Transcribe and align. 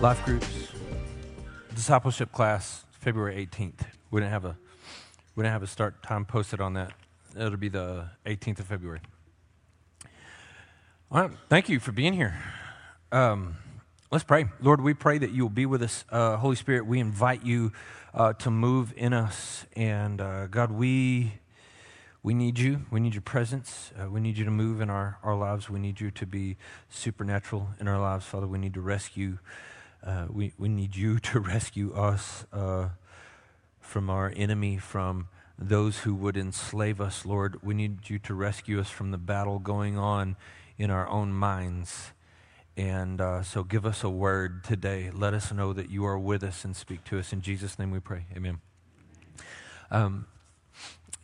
Life 0.00 0.24
groups, 0.24 0.68
discipleship 1.74 2.30
class, 2.30 2.84
February 2.92 3.34
18th. 3.44 3.80
We 4.12 4.20
didn't 4.20 4.30
have 4.30 4.44
a 4.44 4.56
we 5.34 5.42
didn't 5.42 5.54
have 5.54 5.64
a 5.64 5.66
start 5.66 6.04
time 6.04 6.24
posted 6.24 6.60
on 6.60 6.74
that. 6.74 6.92
It'll 7.36 7.56
be 7.56 7.68
the 7.68 8.10
18th 8.24 8.60
of 8.60 8.66
February. 8.66 9.00
All 11.10 11.22
right, 11.22 11.30
thank 11.48 11.68
you 11.68 11.80
for 11.80 11.90
being 11.90 12.12
here. 12.12 12.40
Um, 13.10 13.56
let's 14.12 14.22
pray. 14.22 14.44
Lord, 14.60 14.80
we 14.80 14.94
pray 14.94 15.18
that 15.18 15.32
you 15.32 15.42
will 15.42 15.50
be 15.50 15.66
with 15.66 15.82
us. 15.82 16.04
Uh, 16.10 16.36
Holy 16.36 16.54
Spirit, 16.54 16.86
we 16.86 17.00
invite 17.00 17.44
you 17.44 17.72
uh, 18.14 18.34
to 18.34 18.52
move 18.52 18.94
in 18.96 19.12
us. 19.12 19.66
And 19.74 20.20
uh, 20.20 20.46
God, 20.46 20.70
we 20.70 21.40
we 22.22 22.34
need 22.34 22.60
you. 22.60 22.82
We 22.92 23.00
need 23.00 23.14
your 23.14 23.22
presence. 23.22 23.90
Uh, 24.00 24.08
we 24.08 24.20
need 24.20 24.38
you 24.38 24.44
to 24.44 24.50
move 24.52 24.80
in 24.80 24.90
our, 24.90 25.18
our 25.24 25.34
lives. 25.34 25.68
We 25.68 25.80
need 25.80 26.00
you 26.00 26.12
to 26.12 26.24
be 26.24 26.56
supernatural 26.88 27.70
in 27.80 27.88
our 27.88 27.98
lives. 27.98 28.26
Father, 28.26 28.46
we 28.46 28.58
need 28.58 28.74
to 28.74 28.80
rescue. 28.80 29.38
Uh, 30.04 30.26
we, 30.30 30.52
we 30.58 30.68
need 30.68 30.96
you 30.96 31.18
to 31.18 31.40
rescue 31.40 31.92
us 31.92 32.44
uh, 32.52 32.90
from 33.80 34.10
our 34.10 34.32
enemy, 34.36 34.78
from 34.78 35.28
those 35.58 35.98
who 36.00 36.14
would 36.14 36.36
enslave 36.36 37.00
us, 37.00 37.26
Lord. 37.26 37.58
We 37.62 37.74
need 37.74 38.08
you 38.08 38.18
to 38.20 38.34
rescue 38.34 38.80
us 38.80 38.90
from 38.90 39.10
the 39.10 39.18
battle 39.18 39.58
going 39.58 39.98
on 39.98 40.36
in 40.76 40.90
our 40.90 41.08
own 41.08 41.32
minds. 41.32 42.12
And 42.76 43.20
uh, 43.20 43.42
so 43.42 43.64
give 43.64 43.84
us 43.84 44.04
a 44.04 44.08
word 44.08 44.62
today. 44.62 45.10
Let 45.12 45.34
us 45.34 45.52
know 45.52 45.72
that 45.72 45.90
you 45.90 46.04
are 46.06 46.18
with 46.18 46.44
us 46.44 46.64
and 46.64 46.76
speak 46.76 47.02
to 47.06 47.18
us. 47.18 47.32
In 47.32 47.42
Jesus' 47.42 47.76
name 47.76 47.90
we 47.90 47.98
pray. 47.98 48.26
Amen. 48.36 48.60
Um, 49.90 50.26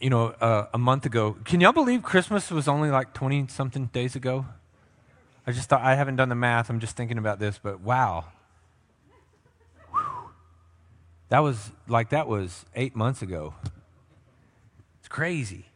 you 0.00 0.10
know, 0.10 0.28
uh, 0.40 0.66
a 0.74 0.78
month 0.78 1.06
ago. 1.06 1.36
Can 1.44 1.60
y'all 1.60 1.72
believe 1.72 2.02
Christmas 2.02 2.50
was 2.50 2.66
only 2.66 2.90
like 2.90 3.14
20 3.14 3.46
something 3.46 3.86
days 3.86 4.16
ago? 4.16 4.46
I 5.46 5.52
just 5.52 5.68
thought, 5.68 5.82
I 5.82 5.94
haven't 5.94 6.16
done 6.16 6.28
the 6.28 6.34
math. 6.34 6.70
I'm 6.70 6.80
just 6.80 6.96
thinking 6.96 7.18
about 7.18 7.38
this, 7.38 7.60
but 7.62 7.80
wow. 7.80 8.24
That 11.28 11.40
was 11.40 11.70
like, 11.88 12.10
that 12.10 12.28
was 12.28 12.64
eight 12.74 12.94
months 12.94 13.22
ago. 13.22 13.54
It's 15.00 15.08
crazy. 15.08 15.66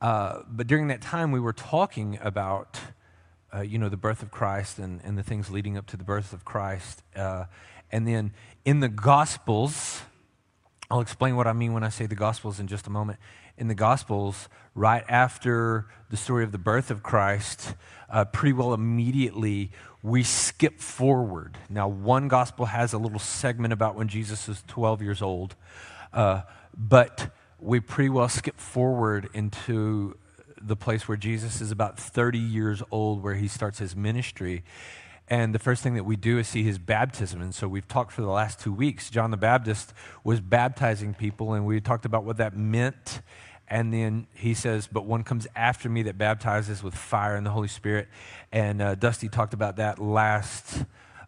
Uh, 0.00 0.42
but 0.48 0.66
during 0.66 0.88
that 0.88 1.00
time, 1.00 1.30
we 1.30 1.40
were 1.40 1.52
talking 1.52 2.18
about, 2.20 2.80
uh, 3.54 3.60
you 3.60 3.78
know, 3.78 3.88
the 3.88 3.96
birth 3.96 4.22
of 4.22 4.30
Christ 4.30 4.78
and, 4.78 5.00
and 5.04 5.16
the 5.16 5.22
things 5.22 5.50
leading 5.50 5.76
up 5.78 5.86
to 5.86 5.96
the 5.96 6.04
birth 6.04 6.32
of 6.32 6.44
Christ. 6.44 7.02
Uh, 7.14 7.44
and 7.92 8.06
then 8.06 8.32
in 8.64 8.80
the 8.80 8.88
Gospels, 8.88 10.02
I'll 10.92 11.00
explain 11.00 11.36
what 11.36 11.46
I 11.46 11.54
mean 11.54 11.72
when 11.72 11.84
I 11.84 11.88
say 11.88 12.04
the 12.04 12.14
Gospels 12.14 12.60
in 12.60 12.66
just 12.66 12.86
a 12.86 12.90
moment 12.90 13.18
in 13.56 13.66
the 13.66 13.74
Gospels, 13.74 14.50
right 14.74 15.02
after 15.08 15.86
the 16.10 16.18
story 16.18 16.44
of 16.44 16.52
the 16.52 16.58
birth 16.58 16.90
of 16.90 17.02
Christ, 17.02 17.76
uh, 18.10 18.26
pretty 18.26 18.52
well 18.52 18.74
immediately, 18.74 19.70
we 20.02 20.22
skip 20.22 20.80
forward. 20.80 21.56
Now, 21.70 21.88
one 21.88 22.28
Gospel 22.28 22.66
has 22.66 22.92
a 22.92 22.98
little 22.98 23.18
segment 23.18 23.72
about 23.72 23.94
when 23.94 24.08
Jesus 24.08 24.50
is 24.50 24.62
12 24.66 25.00
years 25.00 25.22
old, 25.22 25.56
uh, 26.12 26.42
but 26.76 27.34
we 27.58 27.80
pretty 27.80 28.10
well 28.10 28.28
skip 28.28 28.60
forward 28.60 29.30
into 29.32 30.18
the 30.60 30.76
place 30.76 31.08
where 31.08 31.16
Jesus 31.16 31.62
is 31.62 31.70
about 31.70 31.98
30 31.98 32.38
years 32.38 32.82
old, 32.90 33.22
where 33.22 33.36
he 33.36 33.48
starts 33.48 33.78
his 33.78 33.96
ministry. 33.96 34.62
And 35.32 35.54
the 35.54 35.58
first 35.58 35.82
thing 35.82 35.94
that 35.94 36.04
we 36.04 36.16
do 36.16 36.38
is 36.38 36.46
see 36.46 36.62
his 36.62 36.78
baptism. 36.78 37.40
And 37.40 37.54
so 37.54 37.66
we've 37.66 37.88
talked 37.88 38.12
for 38.12 38.20
the 38.20 38.28
last 38.28 38.60
two 38.60 38.70
weeks. 38.70 39.08
John 39.08 39.30
the 39.30 39.38
Baptist 39.38 39.94
was 40.24 40.42
baptizing 40.42 41.14
people, 41.14 41.54
and 41.54 41.64
we 41.64 41.80
talked 41.80 42.04
about 42.04 42.24
what 42.24 42.36
that 42.36 42.54
meant. 42.54 43.22
And 43.66 43.94
then 43.94 44.26
he 44.34 44.52
says, 44.52 44.86
But 44.92 45.06
one 45.06 45.24
comes 45.24 45.46
after 45.56 45.88
me 45.88 46.02
that 46.02 46.18
baptizes 46.18 46.82
with 46.82 46.94
fire 46.94 47.34
and 47.34 47.46
the 47.46 47.50
Holy 47.50 47.68
Spirit. 47.68 48.08
And 48.52 48.82
uh, 48.82 48.94
Dusty 48.94 49.30
talked 49.30 49.54
about 49.54 49.76
that 49.76 49.98
last. 49.98 50.84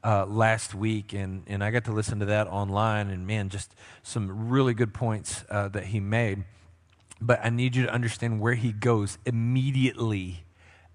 Uh, 0.07 0.27
last 0.27 0.75
week, 0.75 1.15
and, 1.15 1.45
and 1.47 1.65
I 1.65 1.71
got 1.71 1.87
to 1.87 1.93
listen 1.93 2.21
to 2.21 2.27
that 2.27 2.47
online, 2.47 3.09
and 3.09 3.27
man, 3.27 3.49
just 3.49 3.75
some 4.03 4.51
really 4.51 4.75
good 4.75 4.93
points 4.93 5.47
uh, 5.49 5.69
that 5.69 5.85
he 5.85 5.99
made. 5.99 6.45
But 7.23 7.41
I 7.43 7.49
need 7.49 7.75
you 7.75 7.87
to 7.87 7.91
understand 7.91 8.39
where 8.39 8.53
he 8.53 8.71
goes 8.71 9.17
immediately 9.25 10.45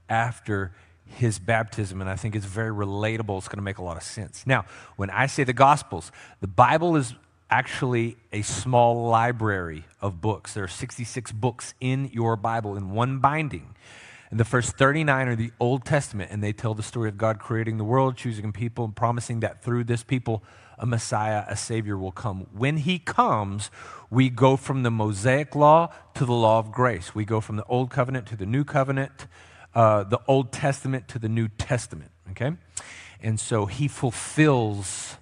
after 0.07 0.73
his 1.17 1.39
baptism, 1.39 2.01
and 2.01 2.09
I 2.09 2.15
think 2.15 2.35
it's 2.35 2.45
very 2.45 2.71
relatable. 2.71 3.37
It's 3.37 3.47
going 3.47 3.57
to 3.57 3.63
make 3.63 3.77
a 3.77 3.83
lot 3.83 3.97
of 3.97 4.03
sense. 4.03 4.43
Now, 4.45 4.65
when 4.95 5.09
I 5.09 5.25
say 5.25 5.43
the 5.43 5.53
Gospels, 5.53 6.11
the 6.41 6.47
Bible 6.47 6.95
is 6.95 7.13
actually 7.49 8.17
a 8.31 8.41
small 8.41 9.07
library 9.07 9.85
of 10.01 10.21
books. 10.21 10.53
There 10.53 10.63
are 10.63 10.67
66 10.67 11.31
books 11.31 11.73
in 11.79 12.09
your 12.13 12.35
Bible 12.35 12.75
in 12.77 12.91
one 12.91 13.19
binding. 13.19 13.75
And 14.29 14.39
the 14.39 14.45
first 14.45 14.77
39 14.77 15.27
are 15.27 15.35
the 15.35 15.51
Old 15.59 15.83
Testament, 15.85 16.29
and 16.31 16.43
they 16.43 16.53
tell 16.53 16.75
the 16.75 16.83
story 16.83 17.09
of 17.09 17.17
God 17.17 17.39
creating 17.39 17.77
the 17.77 17.83
world, 17.83 18.15
choosing 18.15 18.51
people, 18.51 18.85
and 18.85 18.95
promising 18.95 19.39
that 19.39 19.63
through 19.63 19.85
this 19.85 20.03
people, 20.03 20.43
a 20.77 20.85
Messiah, 20.85 21.43
a 21.47 21.57
Savior 21.57 21.97
will 21.97 22.11
come. 22.11 22.45
When 22.53 22.77
He 22.77 22.99
comes, 22.99 23.71
we 24.11 24.29
go 24.29 24.55
from 24.55 24.83
the 24.83 24.91
Mosaic 24.91 25.55
law 25.55 25.91
to 26.13 26.25
the 26.25 26.33
law 26.33 26.59
of 26.59 26.71
grace. 26.71 27.15
We 27.15 27.25
go 27.25 27.41
from 27.41 27.55
the 27.55 27.65
Old 27.65 27.89
Covenant 27.89 28.27
to 28.27 28.35
the 28.35 28.45
New 28.45 28.63
Covenant 28.63 29.25
uh, 29.75 30.03
the 30.03 30.19
Old 30.27 30.51
Testament 30.51 31.07
to 31.09 31.19
the 31.19 31.29
New 31.29 31.47
Testament, 31.47 32.11
okay? 32.31 32.53
And 33.21 33.39
so 33.39 33.65
he 33.65 33.87
fulfills 33.87 35.17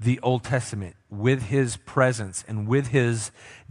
the 0.00 0.20
Old 0.20 0.44
Testament 0.44 0.96
with 1.10 1.44
his 1.44 1.76
presence 1.76 2.44
and 2.46 2.68
with 2.68 2.88
his 2.88 3.30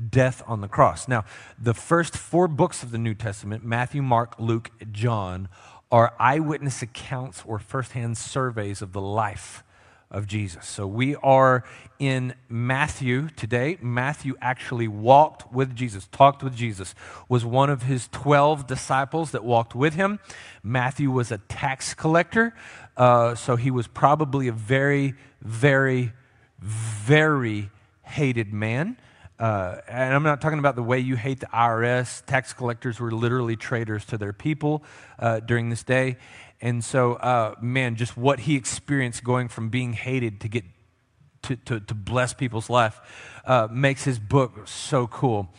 death 0.09 0.43
on 0.45 0.61
the 0.61 0.67
cross. 0.67 1.07
Now, 1.07 1.23
the 1.57 1.73
first 1.73 2.17
four 2.17 2.47
books 2.47 2.83
of 2.83 2.91
the 2.91 2.97
New 2.97 3.13
Testament 3.13 3.63
Matthew, 3.63 4.01
Mark, 4.01 4.35
Luke, 4.38 4.71
John 4.91 5.47
are 5.89 6.13
eyewitness 6.19 6.81
accounts 6.81 7.44
or 7.45 7.59
firsthand 7.59 8.17
surveys 8.17 8.81
of 8.81 8.91
the 8.91 9.01
life 9.01 9.63
of 10.09 10.28
Jesus. 10.28 10.66
So 10.66 10.88
we 10.88 11.16
are 11.18 11.63
in 12.00 12.34
Matthew 12.47 13.29
today. 13.35 13.78
Matthew 13.81 14.35
actually 14.41 14.88
walked 14.88 15.51
with 15.51 15.75
Jesus, 15.75 16.07
talked 16.12 16.44
with 16.44 16.56
Jesus, 16.56 16.95
was 17.28 17.44
one 17.44 17.69
of 17.69 17.84
his 17.84 18.07
12 18.09 18.68
disciples 18.68 19.31
that 19.31 19.44
walked 19.44 19.75
with 19.75 19.95
him. 19.95 20.19
Matthew 20.63 21.12
was 21.12 21.31
a 21.31 21.40
tax 21.50 21.94
collector, 21.94 22.53
uh, 22.95 23.35
so 23.35 23.56
he 23.56 23.72
was 23.72 23.88
probably 23.88 24.47
a 24.47 24.53
very, 24.53 25.16
very, 25.41 26.13
very 26.59 27.69
hated 28.03 28.53
man. 28.53 28.97
Uh, 29.39 29.81
and 29.88 30.16
I'm 30.16 30.24
not 30.24 30.41
talking 30.41 30.57
about 30.57 30.75
the 30.75 30.84
way 30.84 30.97
you 30.97 31.16
hate 31.16 31.41
the 31.41 31.47
IRS. 31.47 32.25
Tax 32.25 32.53
collectors 32.53 33.00
were 33.00 33.12
literally 33.12 33.56
traitors 33.56 34.03
to 34.06 34.18
their 34.18 34.34
people 34.34 34.84
uh, 35.19 35.41
during 35.41 35.69
this 35.69 35.84
day. 35.84 36.18
And 36.62 36.84
so, 36.84 37.13
uh, 37.13 37.56
man, 37.62 37.95
just 37.95 38.18
what 38.18 38.41
he 38.41 38.56
experienced 38.56 39.23
going 39.23 39.47
from 39.47 39.69
being 39.69 39.94
hated 39.94 40.41
to 40.41 40.47
get 40.47 40.63
to, 41.44 41.56
to, 41.56 41.79
to 41.79 41.94
bless 41.94 42.34
people's 42.34 42.69
life 42.69 43.00
uh, 43.45 43.68
makes 43.72 44.03
his 44.03 44.19
book 44.19 44.68
so 44.68 45.07
cool. 45.07 45.50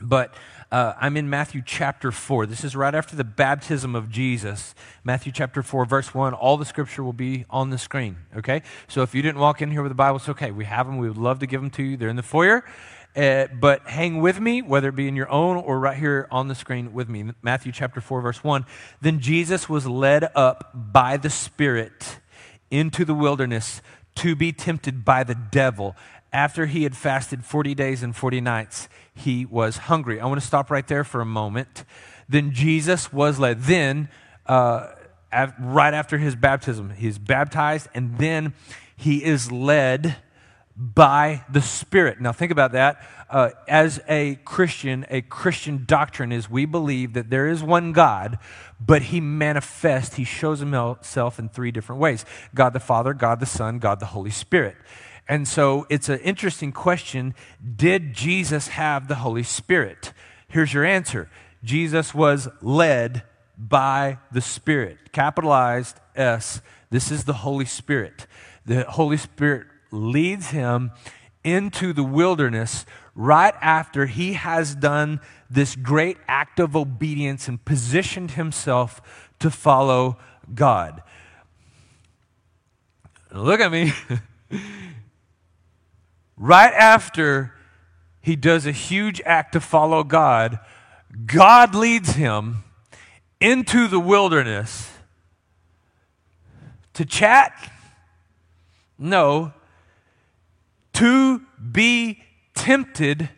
But 0.00 0.34
uh, 0.72 0.94
I'm 0.98 1.16
in 1.16 1.30
Matthew 1.30 1.62
chapter 1.64 2.10
4. 2.10 2.46
This 2.46 2.64
is 2.64 2.74
right 2.74 2.94
after 2.94 3.14
the 3.14 3.24
baptism 3.24 3.94
of 3.94 4.10
Jesus. 4.10 4.74
Matthew 5.04 5.30
chapter 5.30 5.62
4, 5.62 5.84
verse 5.84 6.14
1. 6.14 6.34
All 6.34 6.56
the 6.56 6.64
scripture 6.64 7.04
will 7.04 7.12
be 7.12 7.44
on 7.50 7.70
the 7.70 7.78
screen, 7.78 8.16
okay? 8.36 8.62
So 8.88 9.02
if 9.02 9.14
you 9.14 9.22
didn't 9.22 9.38
walk 9.38 9.62
in 9.62 9.70
here 9.70 9.82
with 9.82 9.90
the 9.90 9.96
Bible, 9.96 10.16
it's 10.16 10.28
okay. 10.30 10.50
We 10.50 10.64
have 10.64 10.86
them. 10.86 10.98
We 10.98 11.08
would 11.08 11.18
love 11.18 11.38
to 11.40 11.46
give 11.46 11.60
them 11.60 11.70
to 11.72 11.82
you. 11.82 11.96
They're 11.96 12.08
in 12.08 12.16
the 12.16 12.22
foyer. 12.22 12.64
Uh, 13.14 13.46
but 13.60 13.86
hang 13.86 14.20
with 14.20 14.40
me, 14.40 14.62
whether 14.62 14.88
it 14.88 14.96
be 14.96 15.06
in 15.06 15.16
your 15.16 15.30
own 15.30 15.56
or 15.56 15.78
right 15.78 15.98
here 15.98 16.26
on 16.30 16.48
the 16.48 16.54
screen 16.54 16.94
with 16.94 17.08
me. 17.08 17.30
Matthew 17.42 17.70
chapter 17.70 18.00
4, 18.00 18.22
verse 18.22 18.42
1. 18.42 18.64
Then 19.02 19.20
Jesus 19.20 19.68
was 19.68 19.86
led 19.86 20.30
up 20.34 20.70
by 20.74 21.18
the 21.18 21.28
Spirit 21.28 22.18
into 22.70 23.04
the 23.04 23.14
wilderness 23.14 23.82
to 24.16 24.34
be 24.34 24.52
tempted 24.52 25.04
by 25.04 25.24
the 25.24 25.34
devil. 25.34 25.94
After 26.32 26.64
he 26.64 26.84
had 26.84 26.96
fasted 26.96 27.44
40 27.44 27.74
days 27.74 28.02
and 28.02 28.16
40 28.16 28.40
nights, 28.40 28.88
he 29.14 29.44
was 29.44 29.76
hungry. 29.76 30.18
I 30.18 30.26
want 30.26 30.40
to 30.40 30.46
stop 30.46 30.70
right 30.70 30.86
there 30.86 31.04
for 31.04 31.20
a 31.20 31.26
moment. 31.26 31.84
Then 32.28 32.52
Jesus 32.52 33.12
was 33.12 33.38
led. 33.38 33.62
Then, 33.62 34.08
uh, 34.46 34.88
right 35.60 35.92
after 35.92 36.16
his 36.16 36.34
baptism, 36.34 36.90
he's 36.90 37.18
baptized, 37.18 37.88
and 37.94 38.16
then 38.16 38.54
he 38.96 39.22
is 39.22 39.52
led 39.52 40.16
by 40.76 41.44
the 41.50 41.62
Spirit. 41.62 42.20
Now, 42.20 42.32
think 42.32 42.52
about 42.52 42.72
that. 42.72 43.06
Uh, 43.28 43.50
as 43.68 44.00
a 44.08 44.36
Christian, 44.44 45.06
a 45.10 45.22
Christian 45.22 45.84
doctrine 45.86 46.32
is 46.32 46.50
we 46.50 46.64
believe 46.64 47.14
that 47.14 47.30
there 47.30 47.48
is 47.48 47.62
one 47.62 47.92
God, 47.92 48.38
but 48.80 49.02
He 49.02 49.20
manifests, 49.20 50.16
He 50.16 50.24
shows 50.24 50.60
Himself 50.60 51.38
in 51.38 51.48
three 51.48 51.70
different 51.70 52.00
ways 52.00 52.24
God 52.54 52.72
the 52.72 52.80
Father, 52.80 53.14
God 53.14 53.40
the 53.40 53.46
Son, 53.46 53.78
God 53.78 54.00
the 54.00 54.06
Holy 54.06 54.30
Spirit. 54.30 54.76
And 55.28 55.46
so 55.46 55.86
it's 55.88 56.08
an 56.08 56.18
interesting 56.20 56.72
question 56.72 57.34
Did 57.76 58.12
Jesus 58.12 58.68
have 58.68 59.08
the 59.08 59.16
Holy 59.16 59.42
Spirit? 59.42 60.12
Here's 60.48 60.74
your 60.74 60.84
answer 60.84 61.28
Jesus 61.64 62.14
was 62.14 62.48
led 62.60 63.22
by 63.56 64.18
the 64.30 64.40
Spirit. 64.40 65.12
Capitalized 65.12 65.98
S. 66.14 66.60
This 66.90 67.10
is 67.10 67.24
the 67.24 67.32
Holy 67.32 67.64
Spirit. 67.64 68.26
The 68.66 68.84
Holy 68.84 69.16
Spirit 69.16 69.66
leads 69.92 70.50
him 70.50 70.90
into 71.44 71.92
the 71.92 72.02
wilderness 72.04 72.86
right 73.14 73.54
after 73.60 74.06
he 74.06 74.34
has 74.34 74.74
done 74.74 75.20
this 75.50 75.76
great 75.76 76.16
act 76.26 76.58
of 76.58 76.74
obedience 76.74 77.48
and 77.48 77.64
positioned 77.64 78.32
himself 78.32 79.28
to 79.38 79.50
follow 79.50 80.16
God. 80.54 81.02
look 83.32 83.60
at 83.60 83.70
me. 83.70 83.92
right 86.36 86.72
after 86.72 87.52
he 88.20 88.36
does 88.36 88.66
a 88.66 88.72
huge 88.72 89.20
act 89.26 89.52
to 89.52 89.60
follow 89.60 90.04
God, 90.04 90.58
God 91.26 91.74
leads 91.74 92.12
him 92.14 92.64
into 93.40 93.88
the 93.88 94.00
wilderness 94.00 94.92
to 96.94 97.04
chat? 97.04 97.52
No, 98.98 99.52
to 100.94 101.42
be 101.70 102.22
tempted 102.54 103.28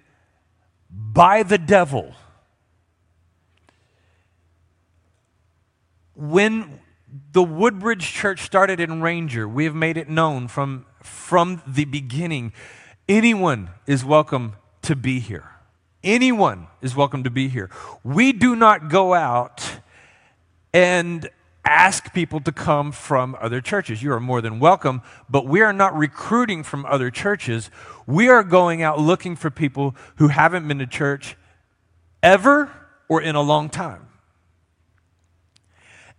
by 0.90 1.42
the 1.42 1.58
devil. 1.58 2.14
When 6.14 6.80
the 7.32 7.42
Woodbridge 7.42 8.12
Church 8.12 8.42
started 8.42 8.80
in 8.80 9.02
Ranger, 9.02 9.48
we 9.48 9.64
have 9.64 9.74
made 9.74 9.96
it 9.96 10.08
known 10.08 10.48
from, 10.48 10.86
from 11.02 11.62
the 11.66 11.84
beginning 11.84 12.52
anyone 13.08 13.70
is 13.86 14.04
welcome 14.04 14.54
to 14.82 14.96
be 14.96 15.20
here. 15.20 15.50
Anyone 16.02 16.66
is 16.82 16.94
welcome 16.94 17.22
to 17.24 17.30
be 17.30 17.48
here. 17.48 17.70
We 18.02 18.32
do 18.32 18.54
not 18.54 18.88
go 18.88 19.14
out 19.14 19.78
and 20.72 21.28
ask 21.64 22.12
people 22.12 22.40
to 22.40 22.52
come 22.52 22.92
from 22.92 23.36
other 23.40 23.60
churches. 23.60 24.02
You 24.02 24.12
are 24.12 24.20
more 24.20 24.40
than 24.40 24.60
welcome, 24.60 25.02
but 25.28 25.46
we 25.46 25.62
are 25.62 25.72
not 25.72 25.96
recruiting 25.96 26.62
from 26.62 26.84
other 26.86 27.10
churches. 27.10 27.70
We 28.06 28.28
are 28.28 28.42
going 28.42 28.82
out 28.82 28.98
looking 28.98 29.36
for 29.36 29.50
people 29.50 29.94
who 30.16 30.28
haven't 30.28 30.68
been 30.68 30.78
to 30.78 30.86
church 30.86 31.36
ever 32.22 32.70
or 33.08 33.22
in 33.22 33.34
a 33.34 33.42
long 33.42 33.68
time. 33.68 34.08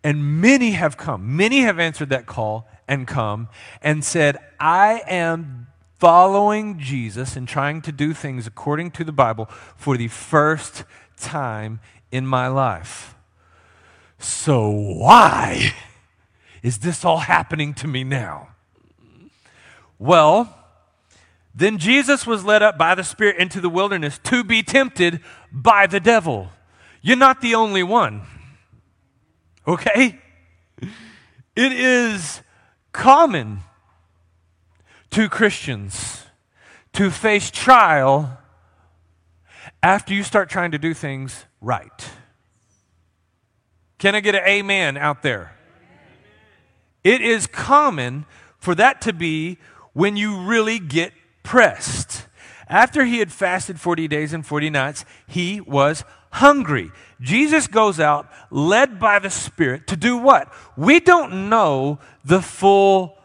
And 0.03 0.39
many 0.39 0.71
have 0.71 0.97
come, 0.97 1.36
many 1.36 1.62
have 1.62 1.80
answered 1.80 2.09
that 2.09 2.25
call 2.25 2.68
and 2.88 3.07
come 3.07 3.50
and 3.81 4.03
said, 4.03 4.38
I 4.59 5.01
am 5.07 5.68
following 5.97 6.77
Jesus 6.77 7.36
and 7.36 7.47
trying 7.47 7.81
to 7.81 7.92
do 7.92 8.13
things 8.13 8.45
according 8.45 8.92
to 8.92 9.03
the 9.03 9.12
Bible 9.12 9.45
for 9.75 9.97
the 9.97 10.07
first 10.07 10.83
time 11.18 11.80
in 12.12 12.27
my 12.27 12.47
life. 12.47 13.14
So, 14.19 14.69
why 14.69 15.73
is 16.63 16.79
this 16.79 17.06
all 17.06 17.19
happening 17.19 17.73
to 17.75 17.88
me 17.88 18.03
now? 18.03 18.50
Well, 20.00 20.53
then 21.53 21.77
Jesus 21.77 22.27
was 22.27 22.44
led 22.44 22.62
up 22.62 22.77
by 22.77 22.95
the 22.95 23.03
Spirit 23.03 23.38
into 23.38 23.62
the 23.62 23.69
wilderness 23.69 24.19
to 24.25 24.44
be 24.44 24.62
tempted 24.62 25.21
by 25.51 25.88
the 25.88 26.00
devil. 26.00 26.50
You're 27.01 27.17
not 27.17 27.39
the 27.39 27.56
only 27.56 27.83
one, 27.83 28.23
okay? 29.67 30.19
It 31.56 31.71
is 31.71 32.41
common 32.91 33.59
to 35.11 35.29
Christians 35.29 36.23
to 36.94 37.09
face 37.09 37.50
trial 37.51 38.38
after 39.81 40.13
you 40.13 40.23
start 40.23 40.50
trying 40.50 40.71
to 40.71 40.77
do 40.77 40.94
things 40.94 41.45
right. 41.61 42.09
Can 44.06 44.13
I 44.13 44.19
get 44.19 44.36
an 44.36 44.44
amen 44.46 44.98
out 44.98 45.24
there? 45.24 45.56
It 47.04 47.22
is 47.22 47.48
common 47.48 48.28
for 48.60 48.75
that 48.75 49.02
to 49.02 49.13
be 49.13 49.57
when 49.94 50.16
you 50.16 50.42
really 50.42 50.78
get 50.78 51.12
pressed. 51.42 52.28
After 52.68 53.06
he 53.06 53.18
had 53.18 53.31
fasted 53.31 53.80
40 53.80 54.07
days 54.07 54.31
and 54.31 54.46
40 54.46 54.69
nights, 54.69 55.06
he 55.25 55.60
was 55.60 56.04
hungry. 56.34 56.92
Jesus 57.19 57.66
goes 57.66 58.00
out 58.00 58.30
led 58.52 59.00
by 59.00 59.18
the 59.18 59.31
Spirit 59.31 59.88
to 59.88 59.96
do 59.96 60.18
what? 60.18 60.54
We 60.78 61.00
don't 61.00 61.50
know 61.50 61.98
the 62.24 62.44
full 62.44 63.18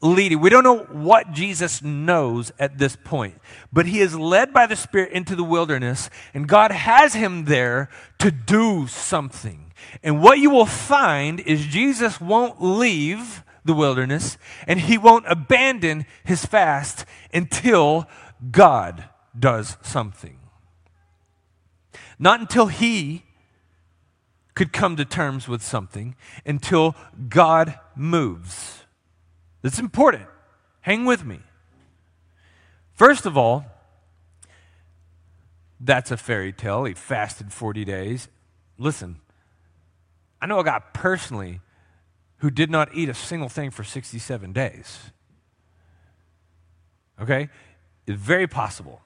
leading. 0.00 0.40
We 0.40 0.48
don't 0.48 0.64
know 0.64 0.78
what 0.78 1.32
Jesus 1.32 1.82
knows 1.82 2.52
at 2.58 2.78
this 2.78 2.96
point, 2.96 3.38
but 3.70 3.84
he 3.84 4.00
is 4.00 4.18
led 4.18 4.54
by 4.54 4.66
the 4.66 4.76
Spirit 4.76 5.12
into 5.12 5.36
the 5.36 5.44
wilderness, 5.44 6.08
and 6.32 6.48
God 6.48 6.70
has 6.70 7.12
him 7.12 7.44
there 7.44 7.90
to 8.18 8.30
do 8.30 8.86
something. 8.86 9.65
And 10.02 10.22
what 10.22 10.38
you 10.38 10.50
will 10.50 10.66
find 10.66 11.40
is 11.40 11.66
Jesus 11.66 12.20
won't 12.20 12.62
leave 12.62 13.42
the 13.64 13.74
wilderness 13.74 14.38
and 14.66 14.80
he 14.80 14.96
won't 14.96 15.24
abandon 15.26 16.06
his 16.24 16.44
fast 16.44 17.04
until 17.32 18.06
God 18.50 19.04
does 19.38 19.76
something. 19.82 20.38
Not 22.18 22.40
until 22.40 22.66
he 22.66 23.24
could 24.54 24.72
come 24.72 24.96
to 24.96 25.04
terms 25.04 25.46
with 25.46 25.62
something, 25.62 26.16
until 26.46 26.96
God 27.28 27.78
moves. 27.94 28.84
That's 29.60 29.78
important. 29.78 30.26
Hang 30.80 31.04
with 31.04 31.24
me. 31.24 31.40
First 32.94 33.26
of 33.26 33.36
all, 33.36 33.66
that's 35.78 36.10
a 36.10 36.16
fairy 36.16 36.52
tale. 36.52 36.84
He 36.84 36.94
fasted 36.94 37.52
40 37.52 37.84
days. 37.84 38.28
Listen, 38.78 39.20
I 40.46 40.48
know 40.48 40.60
a 40.60 40.64
guy 40.64 40.80
personally 40.92 41.58
who 42.36 42.52
did 42.52 42.70
not 42.70 42.94
eat 42.94 43.08
a 43.08 43.14
single 43.14 43.48
thing 43.48 43.72
for 43.72 43.82
67 43.82 44.52
days. 44.52 45.10
Okay? 47.20 47.48
It's 48.06 48.16
very 48.16 48.46
possible. 48.46 49.00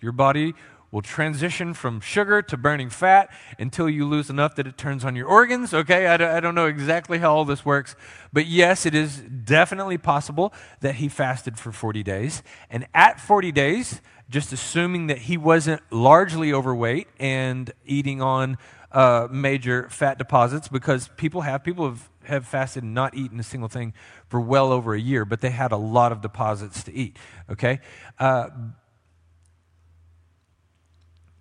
Your 0.00 0.12
body 0.12 0.54
will 0.90 1.02
transition 1.02 1.74
from 1.74 2.00
sugar 2.00 2.40
to 2.40 2.56
burning 2.56 2.88
fat 2.88 3.30
until 3.58 3.90
you 3.90 4.06
lose 4.06 4.30
enough 4.30 4.54
that 4.54 4.66
it 4.66 4.78
turns 4.78 5.04
on 5.04 5.16
your 5.16 5.26
organs. 5.26 5.74
Okay, 5.74 6.06
I, 6.06 6.14
I 6.38 6.40
don't 6.40 6.54
know 6.54 6.64
exactly 6.64 7.18
how 7.18 7.34
all 7.34 7.44
this 7.44 7.66
works, 7.66 7.94
but 8.32 8.46
yes, 8.46 8.86
it 8.86 8.94
is 8.94 9.18
definitely 9.18 9.98
possible 9.98 10.54
that 10.80 10.94
he 10.94 11.10
fasted 11.10 11.58
for 11.58 11.72
40 11.72 12.02
days. 12.02 12.42
And 12.70 12.86
at 12.94 13.20
40 13.20 13.52
days, 13.52 14.00
just 14.30 14.50
assuming 14.50 15.08
that 15.08 15.18
he 15.18 15.36
wasn't 15.36 15.82
largely 15.92 16.54
overweight 16.54 17.08
and 17.18 17.70
eating 17.84 18.22
on 18.22 18.56
uh, 18.92 19.28
major 19.30 19.88
fat 19.88 20.18
deposits 20.18 20.68
because 20.68 21.08
people 21.16 21.42
have 21.42 21.62
people 21.62 21.88
have, 21.88 22.08
have 22.24 22.46
fasted 22.46 22.82
and 22.82 22.94
not 22.94 23.14
eaten 23.14 23.38
a 23.38 23.42
single 23.42 23.68
thing 23.68 23.94
for 24.28 24.40
well 24.40 24.72
over 24.72 24.94
a 24.94 25.00
year, 25.00 25.24
but 25.24 25.40
they 25.40 25.50
had 25.50 25.72
a 25.72 25.76
lot 25.76 26.12
of 26.12 26.20
deposits 26.20 26.82
to 26.84 26.92
eat. 26.92 27.16
Okay, 27.50 27.80
uh, 28.18 28.48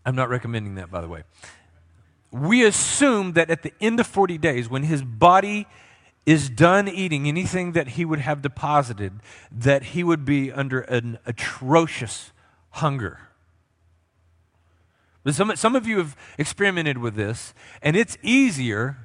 I'm 0.05 0.15
not 0.15 0.29
recommending 0.29 0.75
that, 0.75 0.91
by 0.91 1.01
the 1.01 1.07
way. 1.07 1.23
We 2.31 2.63
assume 2.63 3.33
that 3.33 3.49
at 3.49 3.63
the 3.63 3.73
end 3.81 3.99
of 3.99 4.07
40 4.07 4.37
days, 4.37 4.69
when 4.69 4.83
his 4.83 5.01
body 5.01 5.65
is 6.25 6.49
done 6.49 6.87
eating 6.87 7.27
anything 7.27 7.71
that 7.71 7.89
he 7.89 8.05
would 8.05 8.19
have 8.19 8.41
deposited, 8.41 9.19
that 9.51 9.83
he 9.83 10.03
would 10.03 10.25
be 10.25 10.51
under 10.51 10.81
an 10.81 11.17
atrocious 11.25 12.31
hunger. 12.69 13.28
Some, 15.31 15.55
some 15.55 15.75
of 15.75 15.87
you 15.87 15.97
have 15.97 16.15
experimented 16.37 16.97
with 16.97 17.15
this, 17.15 17.53
and 17.81 17.95
it's 17.95 18.17
easier 18.21 18.97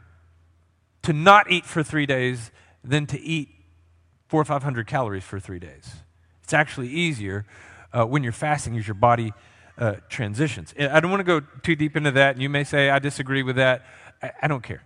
to 1.02 1.12
not 1.12 1.50
eat 1.50 1.64
for 1.64 1.82
three 1.82 2.06
days 2.06 2.50
than 2.82 3.06
to 3.06 3.20
eat 3.20 3.48
four 4.28 4.40
or 4.40 4.44
five 4.44 4.62
hundred 4.62 4.86
calories 4.86 5.24
for 5.24 5.38
three 5.38 5.58
days. 5.58 5.94
It's 6.42 6.52
actually 6.52 6.88
easier 6.88 7.46
uh, 7.92 8.04
when 8.04 8.22
you're 8.22 8.32
fasting 8.32 8.76
as 8.76 8.86
your 8.86 8.94
body 8.94 9.32
uh, 9.78 9.94
transitions. 10.08 10.74
I 10.78 11.00
don't 11.00 11.10
want 11.10 11.20
to 11.20 11.24
go 11.24 11.40
too 11.62 11.76
deep 11.76 11.96
into 11.96 12.10
that, 12.12 12.34
and 12.34 12.42
you 12.42 12.48
may 12.48 12.64
say, 12.64 12.90
I 12.90 12.98
disagree 12.98 13.42
with 13.42 13.56
that. 13.56 13.84
I, 14.22 14.32
I 14.42 14.46
don't 14.48 14.62
care. 14.62 14.82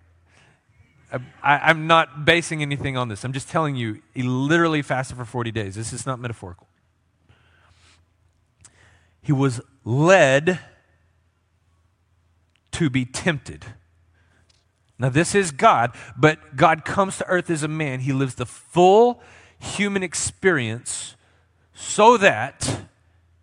I, 1.42 1.70
am 1.70 1.86
not 1.86 2.24
basing 2.24 2.60
anything 2.60 2.96
on 2.96 3.08
this. 3.08 3.24
I'm 3.24 3.32
just 3.32 3.48
telling 3.48 3.76
you, 3.76 4.02
he 4.14 4.22
literally 4.22 4.82
fasted 4.82 5.16
for 5.16 5.24
40 5.24 5.50
days. 5.50 5.74
This 5.74 5.92
is 5.92 6.04
not 6.04 6.20
metaphorical. 6.20 6.68
He 9.22 9.32
was 9.32 9.60
led 9.84 10.58
to 12.78 12.88
be 12.88 13.04
tempted. 13.04 13.66
Now, 15.00 15.08
this 15.08 15.34
is 15.34 15.50
God, 15.50 15.96
but 16.16 16.54
God 16.54 16.84
comes 16.84 17.18
to 17.18 17.26
earth 17.26 17.50
as 17.50 17.64
a 17.64 17.68
man. 17.68 18.00
He 18.00 18.12
lives 18.12 18.36
the 18.36 18.46
full 18.46 19.20
human 19.58 20.04
experience 20.04 21.16
so 21.74 22.16
that 22.16 22.82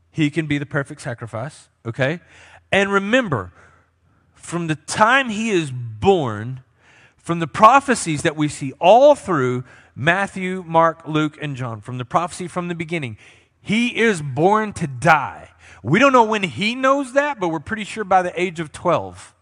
he 0.10 0.30
can 0.30 0.48
be 0.48 0.58
the 0.58 0.66
perfect 0.66 1.02
sacrifice, 1.02 1.68
okay? 1.86 2.22
And 2.72 2.94
remember, 2.94 3.52
from 4.36 4.68
the 4.68 4.76
time 4.76 5.28
he 5.28 5.50
is 5.50 5.70
born, 5.70 6.64
from 7.18 7.40
the 7.40 7.48
prophecies 7.48 8.22
that 8.22 8.38
we 8.38 8.48
see 8.48 8.72
all 8.80 9.16
through 9.16 9.66
Matthew, 9.96 10.64
Mark, 10.66 11.06
Luke, 11.06 11.38
and 11.42 11.58
John, 11.58 11.82
from 11.82 11.98
the 11.98 12.06
prophecy 12.06 12.48
from 12.48 12.70
the 12.70 12.76
beginning, 12.76 13.18
he 13.62 14.00
is 14.00 14.22
born 14.22 14.72
to 14.74 14.88
die. 14.88 15.50
We 15.84 16.00
don't 16.00 16.14
know 16.14 16.24
when 16.24 16.44
he 16.44 16.76
knows 16.76 17.14
that, 17.14 17.40
but 17.40 17.50
we're 17.50 17.60
pretty 17.60 17.84
sure 17.84 18.04
by 18.04 18.22
the 18.22 18.40
age 18.40 18.60
of 18.60 18.72
12. 18.72 19.34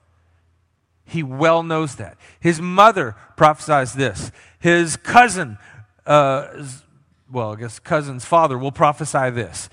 He 1.05 1.23
well 1.23 1.63
knows 1.63 1.95
that. 1.95 2.17
His 2.39 2.61
mother 2.61 3.15
prophesies 3.35 3.93
this. 3.93 4.31
His 4.59 4.95
cousin, 4.95 5.57
uh, 6.05 6.47
well, 7.31 7.53
I 7.53 7.55
guess 7.55 7.79
cousin's 7.79 8.25
father 8.25 8.57
will 8.57 8.71
prophesy 8.71 9.29
this 9.29 9.69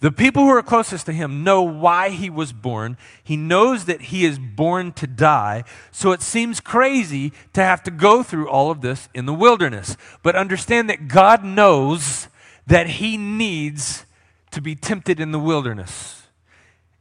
The 0.00 0.10
people 0.10 0.42
who 0.42 0.50
are 0.50 0.62
closest 0.62 1.06
to 1.06 1.12
him 1.12 1.44
know 1.44 1.62
why 1.62 2.10
he 2.10 2.28
was 2.28 2.52
born. 2.52 2.96
He 3.22 3.36
knows 3.36 3.84
that 3.84 4.02
he 4.02 4.24
is 4.24 4.38
born 4.38 4.92
to 4.94 5.06
die. 5.06 5.62
So 5.92 6.10
it 6.10 6.22
seems 6.22 6.58
crazy 6.60 7.32
to 7.52 7.62
have 7.62 7.82
to 7.84 7.90
go 7.90 8.22
through 8.22 8.48
all 8.48 8.70
of 8.70 8.80
this 8.80 9.08
in 9.14 9.26
the 9.26 9.34
wilderness. 9.34 9.96
But 10.22 10.34
understand 10.34 10.90
that 10.90 11.06
God 11.06 11.44
knows 11.44 12.26
that 12.66 12.88
he 12.88 13.16
needs 13.16 14.04
to 14.52 14.60
be 14.60 14.74
tempted 14.74 15.20
in 15.20 15.32
the 15.32 15.38
wilderness. 15.38 16.22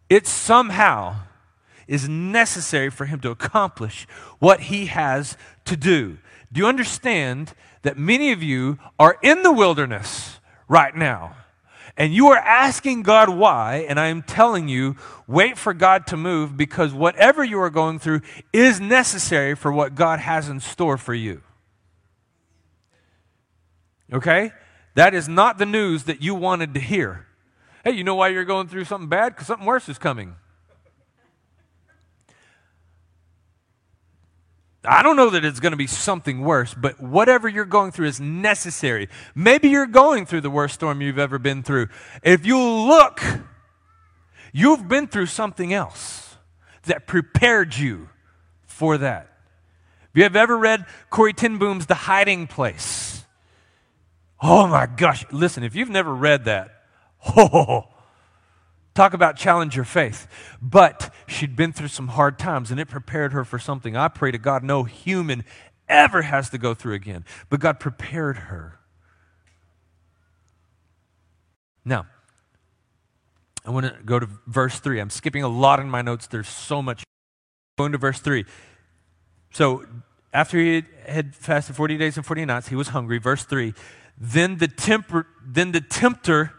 It 0.10 0.28
somehow 0.28 1.16
is 1.88 2.10
necessary 2.10 2.90
for 2.90 3.06
him 3.06 3.20
to 3.22 3.30
accomplish 3.30 4.08
what 4.40 4.62
he 4.62 4.88
has 4.88 5.38
to 5.66 5.78
do. 5.78 6.18
Do 6.52 6.60
you 6.60 6.68
understand 6.68 7.54
that 7.84 7.98
many 7.98 8.32
of 8.32 8.44
you 8.44 8.78
are 9.00 9.18
in 9.22 9.44
the 9.44 9.52
wilderness 9.52 10.40
right 10.68 10.96
now? 10.96 11.36
and 11.98 12.14
you 12.14 12.28
are 12.28 12.38
asking 12.38 13.04
God 13.04 13.30
why, 13.30 13.86
and 13.88 14.00
I 14.00 14.08
am 14.08 14.22
telling 14.22 14.68
you, 14.68 14.96
wait 15.28 15.58
for 15.58 15.74
God 15.74 16.08
to 16.08 16.18
move 16.18 16.56
because 16.56 16.94
whatever 16.94 17.44
you 17.44 17.60
are 17.60 17.70
going 17.70 18.00
through 18.00 18.22
is 18.54 18.80
necessary 18.80 19.56
for 19.56 19.72
what 19.72 19.96
God 19.96 20.20
has 20.20 20.50
in 20.50 20.60
store 20.60 20.98
for 20.98 21.14
you. 21.14 21.42
Okay? 24.12 24.52
That 24.96 25.14
is 25.14 25.28
not 25.28 25.58
the 25.58 25.66
news 25.66 26.04
that 26.04 26.22
you 26.22 26.36
wanted 26.36 26.74
to 26.74 26.80
hear. 26.80 27.28
Hey, 27.84 27.92
you 27.92 28.04
know 28.04 28.16
why 28.16 28.28
you're 28.28 28.46
going 28.46 28.68
through 28.68 28.86
something 28.86 29.10
bad? 29.10 29.34
Because 29.34 29.48
something 29.48 29.66
worse 29.66 29.90
is 29.90 29.98
coming. 29.98 30.36
I 34.84 35.04
don't 35.04 35.16
know 35.16 35.30
that 35.30 35.46
it's 35.46 35.60
going 35.60 35.74
to 35.74 35.78
be 35.78 35.86
something 35.86 36.42
worse, 36.42 36.74
but 36.74 37.00
whatever 37.00 37.48
you're 37.48 37.66
going 37.66 37.92
through 37.92 38.08
is 38.08 38.20
necessary. 38.20 39.10
Maybe 39.36 39.70
you're 39.70 39.86
going 39.86 40.26
through 40.26 40.42
the 40.42 40.50
worst 40.50 40.76
storm 40.76 41.02
you've 41.02 41.20
ever 41.20 41.38
been 41.38 41.62
through. 41.62 41.90
If 42.24 42.48
you 42.48 42.60
look, 42.60 43.22
you've 44.52 44.88
been 44.88 45.08
through 45.08 45.28
something 45.28 45.72
else 45.72 46.36
that 46.84 47.06
prepared 47.06 47.78
you 47.78 48.10
for 48.66 48.98
that. 48.98 49.28
If 50.10 50.18
you 50.18 50.24
have 50.24 50.36
ever 50.36 50.58
read 50.58 50.88
Corrie 51.12 51.34
ten 51.34 51.60
Boom's 51.60 51.86
The 51.86 51.94
Hiding 51.94 52.48
Place? 52.48 53.24
Oh 54.42 54.66
my 54.66 54.88
gosh. 54.88 55.24
Listen, 55.32 55.64
if 55.64 55.76
you've 55.76 55.92
never 55.92 56.14
read 56.14 56.46
that, 56.46 56.81
oh, 57.36 57.88
Talk 58.94 59.14
about 59.14 59.38
challenge 59.38 59.76
your 59.76 59.86
faith. 59.86 60.28
But 60.62 61.14
she'd 61.26 61.56
been 61.56 61.72
through 61.72 61.88
some 61.88 62.10
hard 62.10 62.38
times 62.38 62.72
and 62.72 62.80
it 62.80 62.90
prepared 62.90 63.32
her 63.34 63.46
for 63.46 63.58
something. 63.58 63.96
I 63.96 64.10
pray 64.10 64.32
to 64.32 64.38
God 64.38 64.64
no 64.64 64.84
human 64.84 65.46
ever 65.88 66.22
has 66.24 66.50
to 66.50 66.58
go 66.58 66.74
through 66.74 66.96
again. 66.96 67.24
But 67.50 67.62
God 67.62 67.80
prepared 67.80 68.38
her. 68.38 68.80
Now, 71.86 72.06
I 73.66 73.72
want 73.72 73.86
to 73.86 73.96
go 74.04 74.20
to 74.20 74.28
verse 74.46 74.80
3. 74.80 75.00
I'm 75.00 75.10
skipping 75.10 75.44
a 75.44 75.48
lot 75.48 75.80
in 75.80 75.90
my 75.90 76.02
notes. 76.02 76.28
There's 76.28 76.50
so 76.50 76.82
much. 76.82 77.04
Going 77.78 77.94
to 77.94 77.98
verse 77.98 78.20
3. 78.20 78.46
So, 79.52 79.86
after 80.34 80.58
he 80.58 80.84
had 81.06 81.36
fasted 81.36 81.76
40 81.76 81.98
days 81.98 82.18
and 82.18 82.26
40 82.26 82.46
nights, 82.46 82.68
he 82.68 82.76
was 82.76 82.90
hungry. 82.90 83.18
Verse 83.18 83.44
3. 83.44 83.74
Then 84.18 84.58
the, 84.58 84.68
temper, 84.68 85.28
then 85.44 85.72
the 85.72 85.82
tempter, 85.82 86.54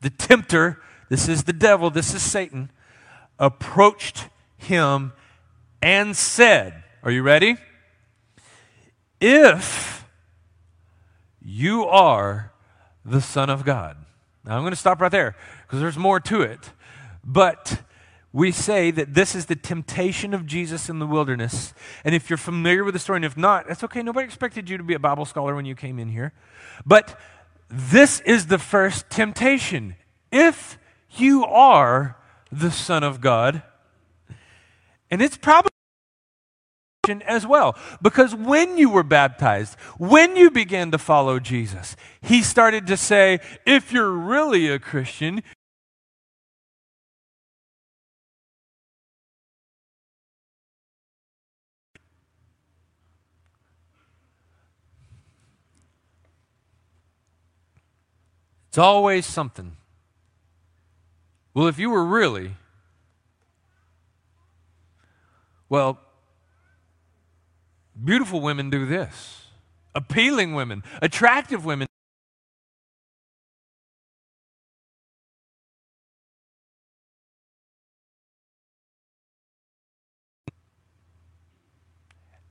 the 0.00 0.10
tempter, 0.10 0.80
this 1.08 1.28
is 1.28 1.44
the 1.44 1.52
devil, 1.52 1.90
this 1.90 2.14
is 2.14 2.22
Satan, 2.22 2.70
approached 3.38 4.28
him 4.56 5.12
and 5.82 6.16
said, 6.16 6.84
Are 7.02 7.10
you 7.10 7.22
ready? 7.22 7.56
If 9.20 10.06
you 11.42 11.84
are 11.86 12.52
the 13.04 13.20
Son 13.20 13.50
of 13.50 13.64
God. 13.64 13.96
Now 14.44 14.56
I'm 14.56 14.62
going 14.62 14.72
to 14.72 14.76
stop 14.76 15.00
right 15.00 15.10
there 15.10 15.36
because 15.62 15.80
there's 15.80 15.98
more 15.98 16.20
to 16.20 16.42
it. 16.42 16.70
But 17.24 17.82
we 18.32 18.52
say 18.52 18.90
that 18.92 19.14
this 19.14 19.34
is 19.34 19.46
the 19.46 19.56
temptation 19.56 20.32
of 20.32 20.46
Jesus 20.46 20.88
in 20.88 20.98
the 20.98 21.06
wilderness. 21.06 21.74
And 22.04 22.14
if 22.14 22.30
you're 22.30 22.36
familiar 22.36 22.84
with 22.84 22.94
the 22.94 23.00
story, 23.00 23.16
and 23.16 23.24
if 23.24 23.36
not, 23.36 23.66
that's 23.66 23.82
okay. 23.84 24.02
Nobody 24.02 24.24
expected 24.24 24.70
you 24.70 24.78
to 24.78 24.84
be 24.84 24.94
a 24.94 24.98
Bible 24.98 25.24
scholar 25.24 25.54
when 25.54 25.64
you 25.64 25.74
came 25.74 25.98
in 25.98 26.08
here. 26.08 26.32
But 26.86 27.18
this 27.70 28.20
is 28.20 28.46
the 28.46 28.58
first 28.58 29.08
temptation. 29.10 29.96
If 30.32 30.78
you 31.10 31.44
are 31.44 32.16
the 32.52 32.70
Son 32.70 33.02
of 33.04 33.20
God. 33.20 33.62
And 35.10 35.22
it's 35.22 35.36
probably 35.36 35.70
as 37.26 37.46
well. 37.46 37.76
Because 38.00 38.34
when 38.34 38.78
you 38.78 38.88
were 38.90 39.02
baptized, 39.02 39.76
when 39.98 40.36
you 40.36 40.50
began 40.50 40.90
to 40.92 40.98
follow 40.98 41.40
Jesus, 41.40 41.96
he 42.20 42.42
started 42.42 42.86
to 42.86 42.96
say, 42.96 43.40
if 43.66 43.92
you're 43.92 44.12
really 44.12 44.68
a 44.68 44.78
Christian, 44.78 45.42
it's 58.70 58.78
always 58.78 59.26
something. 59.26 59.76
Well, 61.54 61.66
if 61.66 61.80
you 61.80 61.90
were 61.90 62.04
really, 62.04 62.52
well, 65.68 65.98
beautiful 68.04 68.40
women 68.40 68.70
do 68.70 68.86
this, 68.86 69.46
appealing 69.92 70.54
women, 70.54 70.84
attractive 71.02 71.64
women. 71.64 71.88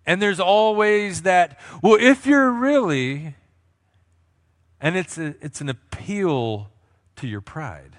And 0.05 0.21
there's 0.21 0.41
always 0.41 1.21
that, 1.21 1.57
well, 1.81 1.97
if 1.97 2.25
you're 2.25 2.51
really, 2.51 3.35
and 4.81 4.95
it's, 4.95 5.17
a, 5.17 5.35
it's 5.41 5.61
an 5.61 5.69
appeal 5.69 6.69
to 7.17 7.27
your 7.27 7.41
pride. 7.41 7.97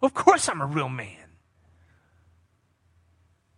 Of 0.00 0.14
course, 0.14 0.48
I'm 0.48 0.60
a 0.60 0.66
real 0.66 0.88
man. 0.88 1.16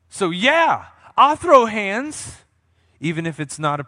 So, 0.09 0.31
yeah, 0.31 0.87
I'll 1.17 1.37
throw 1.37 1.67
hands, 1.67 2.39
even 3.01 3.27
if 3.27 3.41
it's 3.41 3.59
not 3.59 3.81
a. 3.81 3.87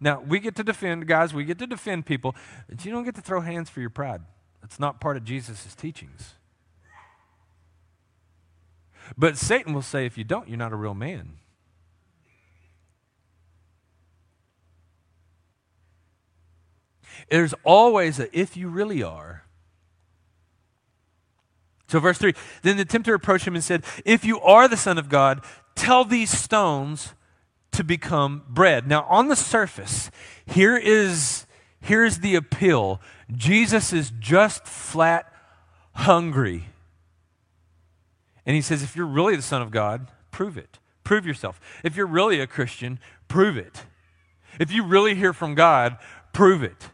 Now, 0.00 0.20
we 0.20 0.38
get 0.38 0.56
to 0.56 0.64
defend, 0.64 1.06
guys, 1.06 1.34
we 1.34 1.44
get 1.44 1.58
to 1.58 1.66
defend 1.66 2.06
people, 2.06 2.34
but 2.68 2.84
you 2.84 2.92
don't 2.92 3.04
get 3.04 3.14
to 3.16 3.20
throw 3.20 3.40
hands 3.40 3.68
for 3.68 3.80
your 3.80 3.90
pride. 3.90 4.22
That's 4.60 4.78
not 4.78 5.00
part 5.00 5.16
of 5.16 5.24
Jesus' 5.24 5.74
teachings. 5.74 6.34
But 9.16 9.36
Satan 9.36 9.72
will 9.72 9.82
say, 9.82 10.06
if 10.06 10.18
you 10.18 10.24
don't, 10.24 10.48
you're 10.48 10.58
not 10.58 10.72
a 10.72 10.76
real 10.76 10.94
man. 10.94 11.38
There's 17.30 17.54
always 17.64 18.18
a 18.18 18.38
if 18.38 18.56
you 18.56 18.68
really 18.68 19.02
are 19.02 19.44
so, 21.88 22.00
verse 22.00 22.18
3 22.18 22.34
Then 22.62 22.76
the 22.76 22.84
tempter 22.84 23.14
approached 23.14 23.46
him 23.46 23.54
and 23.54 23.64
said, 23.64 23.84
If 24.04 24.24
you 24.24 24.40
are 24.40 24.68
the 24.68 24.76
Son 24.76 24.98
of 24.98 25.08
God, 25.08 25.42
tell 25.74 26.04
these 26.04 26.30
stones 26.30 27.14
to 27.72 27.82
become 27.82 28.44
bread. 28.48 28.86
Now, 28.86 29.06
on 29.08 29.28
the 29.28 29.36
surface, 29.36 30.10
here 30.46 30.76
is, 30.76 31.46
here 31.80 32.04
is 32.04 32.20
the 32.20 32.34
appeal 32.34 33.00
Jesus 33.34 33.92
is 33.92 34.12
just 34.18 34.66
flat 34.66 35.32
hungry. 35.94 36.66
And 38.46 38.54
he 38.54 38.62
says, 38.62 38.82
If 38.82 38.94
you're 38.94 39.06
really 39.06 39.36
the 39.36 39.42
Son 39.42 39.62
of 39.62 39.70
God, 39.70 40.10
prove 40.30 40.58
it. 40.58 40.78
Prove 41.04 41.24
yourself. 41.24 41.58
If 41.82 41.96
you're 41.96 42.06
really 42.06 42.38
a 42.38 42.46
Christian, 42.46 42.98
prove 43.28 43.56
it. 43.56 43.84
If 44.60 44.70
you 44.70 44.84
really 44.84 45.14
hear 45.14 45.32
from 45.32 45.54
God, 45.54 45.96
prove 46.34 46.62
it. 46.62 46.90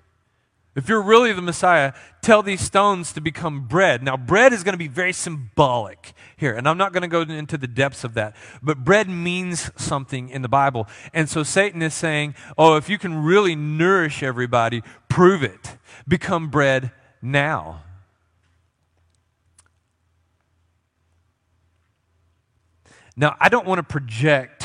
If 0.76 0.88
you're 0.88 1.02
really 1.02 1.32
the 1.32 1.42
Messiah, 1.42 1.92
tell 2.20 2.42
these 2.42 2.60
stones 2.60 3.12
to 3.12 3.20
become 3.20 3.68
bread. 3.68 4.02
Now, 4.02 4.16
bread 4.16 4.52
is 4.52 4.64
going 4.64 4.72
to 4.72 4.78
be 4.78 4.88
very 4.88 5.12
symbolic 5.12 6.14
here, 6.36 6.52
and 6.52 6.68
I'm 6.68 6.76
not 6.76 6.92
going 6.92 7.02
to 7.02 7.08
go 7.08 7.20
into 7.20 7.56
the 7.56 7.68
depths 7.68 8.02
of 8.02 8.14
that. 8.14 8.34
But 8.60 8.84
bread 8.84 9.08
means 9.08 9.70
something 9.76 10.28
in 10.30 10.42
the 10.42 10.48
Bible. 10.48 10.88
And 11.12 11.28
so 11.28 11.44
Satan 11.44 11.80
is 11.80 11.94
saying, 11.94 12.34
oh, 12.58 12.76
if 12.76 12.88
you 12.88 12.98
can 12.98 13.22
really 13.22 13.54
nourish 13.54 14.22
everybody, 14.22 14.82
prove 15.08 15.44
it. 15.44 15.76
Become 16.08 16.48
bread 16.48 16.90
now. 17.22 17.84
Now, 23.16 23.36
I 23.38 23.48
don't 23.48 23.64
want 23.66 23.78
to 23.78 23.84
project 23.84 24.63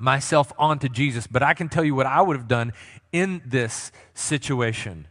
myself 0.00 0.52
onto 0.58 0.88
Jesus, 0.88 1.26
but 1.26 1.42
I 1.42 1.54
can 1.54 1.68
tell 1.68 1.84
you 1.84 1.94
what 1.94 2.06
I 2.06 2.22
would 2.22 2.36
have 2.36 2.48
done 2.48 2.72
in 3.12 3.42
this 3.44 3.92
situation. 4.14 5.06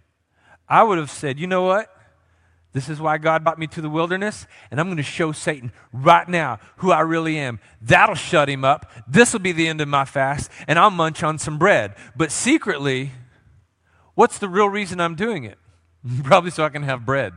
I 0.67 0.83
would 0.83 0.97
have 0.97 1.11
said, 1.11 1.39
you 1.39 1.47
know 1.47 1.61
what? 1.61 1.95
This 2.71 2.89
is 2.89 2.99
why 2.99 3.17
God 3.17 3.43
brought 3.43 3.57
me 3.57 3.67
to 3.67 3.81
the 3.81 3.89
wilderness, 3.89 4.45
and 4.69 4.79
I'm 4.79 4.87
going 4.87 4.97
to 4.97 5.03
show 5.03 5.31
Satan 5.31 5.71
right 5.91 6.27
now 6.27 6.59
who 6.77 6.91
I 6.91 7.01
really 7.01 7.37
am. 7.37 7.59
That'll 7.81 8.15
shut 8.15 8.47
him 8.49 8.63
up. 8.63 8.91
This 9.07 9.33
will 9.33 9.39
be 9.39 9.51
the 9.51 9.67
end 9.67 9.81
of 9.81 9.87
my 9.87 10.05
fast, 10.05 10.51
and 10.67 10.77
I'll 10.77 10.91
munch 10.91 11.23
on 11.23 11.39
some 11.39 11.57
bread. 11.57 11.95
But 12.15 12.31
secretly, 12.31 13.11
what's 14.13 14.37
the 14.37 14.49
real 14.49 14.69
reason 14.69 14.99
I'm 14.99 15.15
doing 15.15 15.45
it? 15.45 15.57
Probably 16.23 16.51
so 16.51 16.63
I 16.63 16.69
can 16.69 16.83
have 16.83 17.05
bread. 17.05 17.33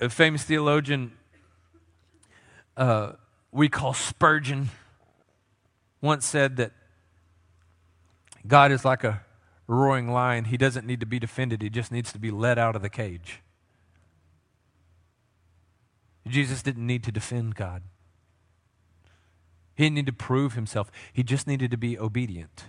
A 0.00 0.10
famous 0.10 0.42
theologian 0.42 1.12
uh, 2.82 3.12
we 3.52 3.68
call 3.68 3.94
Spurgeon 3.94 4.70
once 6.00 6.26
said 6.26 6.56
that 6.56 6.72
God 8.44 8.72
is 8.72 8.84
like 8.84 9.04
a 9.04 9.20
roaring 9.68 10.10
lion. 10.10 10.46
He 10.46 10.56
doesn't 10.56 10.84
need 10.84 10.98
to 10.98 11.06
be 11.06 11.20
defended, 11.20 11.62
he 11.62 11.70
just 11.70 11.92
needs 11.92 12.12
to 12.12 12.18
be 12.18 12.32
let 12.32 12.58
out 12.58 12.74
of 12.74 12.82
the 12.82 12.90
cage. 12.90 13.40
Jesus 16.26 16.62
didn't 16.62 16.86
need 16.86 17.04
to 17.04 17.12
defend 17.12 17.54
God. 17.54 17.82
He 19.76 19.84
didn't 19.84 19.94
need 19.94 20.06
to 20.06 20.12
prove 20.12 20.54
himself. 20.54 20.90
He 21.12 21.22
just 21.22 21.46
needed 21.46 21.70
to 21.70 21.76
be 21.76 21.96
obedient. 21.98 22.64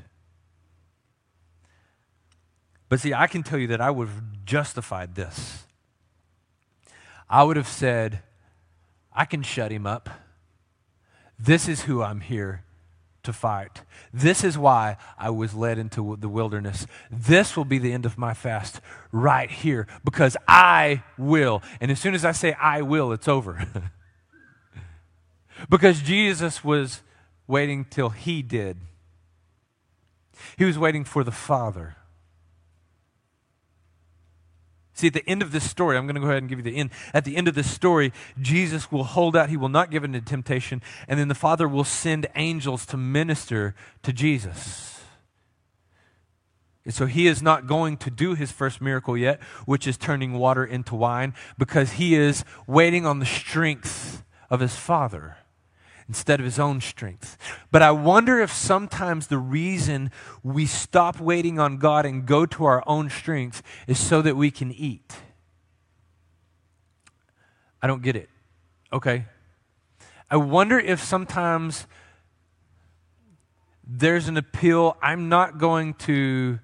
But 2.87 2.99
see, 2.99 3.13
I 3.13 3.25
can 3.25 3.41
tell 3.41 3.57
you 3.57 3.67
that 3.67 3.81
I 3.81 3.89
would 3.89 4.07
have 4.09 4.21
justified 4.45 5.15
this. 5.15 5.65
I 7.29 7.43
would 7.43 7.57
have 7.57 7.67
said, 7.67 8.21
I 9.15 9.25
can 9.25 9.43
shut 9.43 9.71
him 9.71 9.85
up. 9.85 10.09
This 11.39 11.67
is 11.67 11.83
who 11.83 12.01
I'm 12.01 12.21
here 12.21 12.63
to 13.23 13.33
fight. 13.33 13.81
This 14.13 14.43
is 14.43 14.57
why 14.57 14.97
I 15.17 15.29
was 15.29 15.53
led 15.53 15.77
into 15.77 16.17
the 16.19 16.29
wilderness. 16.29 16.85
This 17.09 17.55
will 17.55 17.65
be 17.65 17.77
the 17.77 17.93
end 17.93 18.05
of 18.05 18.17
my 18.17 18.33
fast 18.33 18.81
right 19.11 19.49
here 19.49 19.87
because 20.03 20.35
I 20.47 21.03
will. 21.17 21.61
And 21.79 21.89
as 21.89 21.99
soon 21.99 22.13
as 22.13 22.25
I 22.25 22.33
say 22.33 22.53
I 22.53 22.81
will, 22.81 23.11
it's 23.11 23.27
over. 23.27 23.67
because 25.69 26.01
Jesus 26.01 26.63
was 26.63 27.01
waiting 27.47 27.85
till 27.85 28.09
he 28.09 28.41
did. 28.41 28.77
He 30.57 30.65
was 30.65 30.77
waiting 30.77 31.05
for 31.05 31.23
the 31.23 31.31
Father. 31.31 31.95
See, 34.93 35.07
at 35.07 35.13
the 35.13 35.27
end 35.27 35.41
of 35.41 35.51
this 35.51 35.67
story, 35.69 35.97
I'm 35.97 36.05
going 36.05 36.15
to 36.15 36.21
go 36.21 36.27
ahead 36.27 36.43
and 36.43 36.49
give 36.49 36.59
you 36.59 36.63
the 36.63 36.77
end. 36.77 36.91
At 37.13 37.25
the 37.25 37.35
end 37.35 37.47
of 37.47 37.55
this 37.55 37.69
story, 37.69 38.13
Jesus 38.39 38.91
will 38.91 39.03
hold 39.03 39.35
out. 39.35 39.49
He 39.49 39.57
will 39.57 39.69
not 39.69 39.89
give 39.89 40.03
into 40.03 40.21
temptation. 40.21 40.83
And 41.07 41.19
then 41.19 41.29
the 41.29 41.35
Father 41.35 41.67
will 41.67 41.83
send 41.83 42.27
angels 42.35 42.85
to 42.87 42.97
minister 42.97 43.73
to 44.03 44.13
Jesus. 44.13 45.01
And 46.85 46.93
so 46.93 47.07
he 47.07 47.27
is 47.27 47.41
not 47.41 47.65
going 47.65 47.97
to 47.97 48.11
do 48.11 48.35
his 48.35 48.51
first 48.51 48.81
miracle 48.81 49.17
yet, 49.17 49.41
which 49.65 49.87
is 49.87 49.97
turning 49.97 50.33
water 50.33 50.65
into 50.65 50.95
wine, 50.95 51.33
because 51.57 51.93
he 51.93 52.13
is 52.13 52.43
waiting 52.67 53.05
on 53.05 53.19
the 53.19 53.25
strength 53.25 54.23
of 54.49 54.59
his 54.59 54.75
Father 54.75 55.37
instead 56.13 56.39
of 56.39 56.45
his 56.45 56.59
own 56.59 56.79
strength. 56.79 57.39
But 57.71 57.81
I 57.81 57.89
wonder 57.89 58.39
if 58.39 58.53
sometimes 58.53 59.25
the 59.25 59.39
reason 59.39 60.11
we 60.43 60.67
stop 60.67 61.19
waiting 61.19 61.57
on 61.57 61.77
God 61.77 62.05
and 62.05 62.23
go 62.23 62.45
to 62.45 62.65
our 62.65 62.83
own 62.85 63.09
strength 63.09 63.63
is 63.87 63.97
so 63.97 64.21
that 64.21 64.37
we 64.37 64.51
can 64.51 64.71
eat. 64.71 65.15
I 67.81 67.87
don't 67.87 68.03
get 68.03 68.15
it. 68.15 68.29
Okay. 68.93 69.25
I 70.29 70.35
wonder 70.35 70.77
if 70.77 71.03
sometimes 71.03 71.87
there's 73.83 74.27
an 74.27 74.37
appeal. 74.37 74.95
I'm 75.01 75.29
not 75.29 75.57
going 75.57 75.95
to 76.05 76.59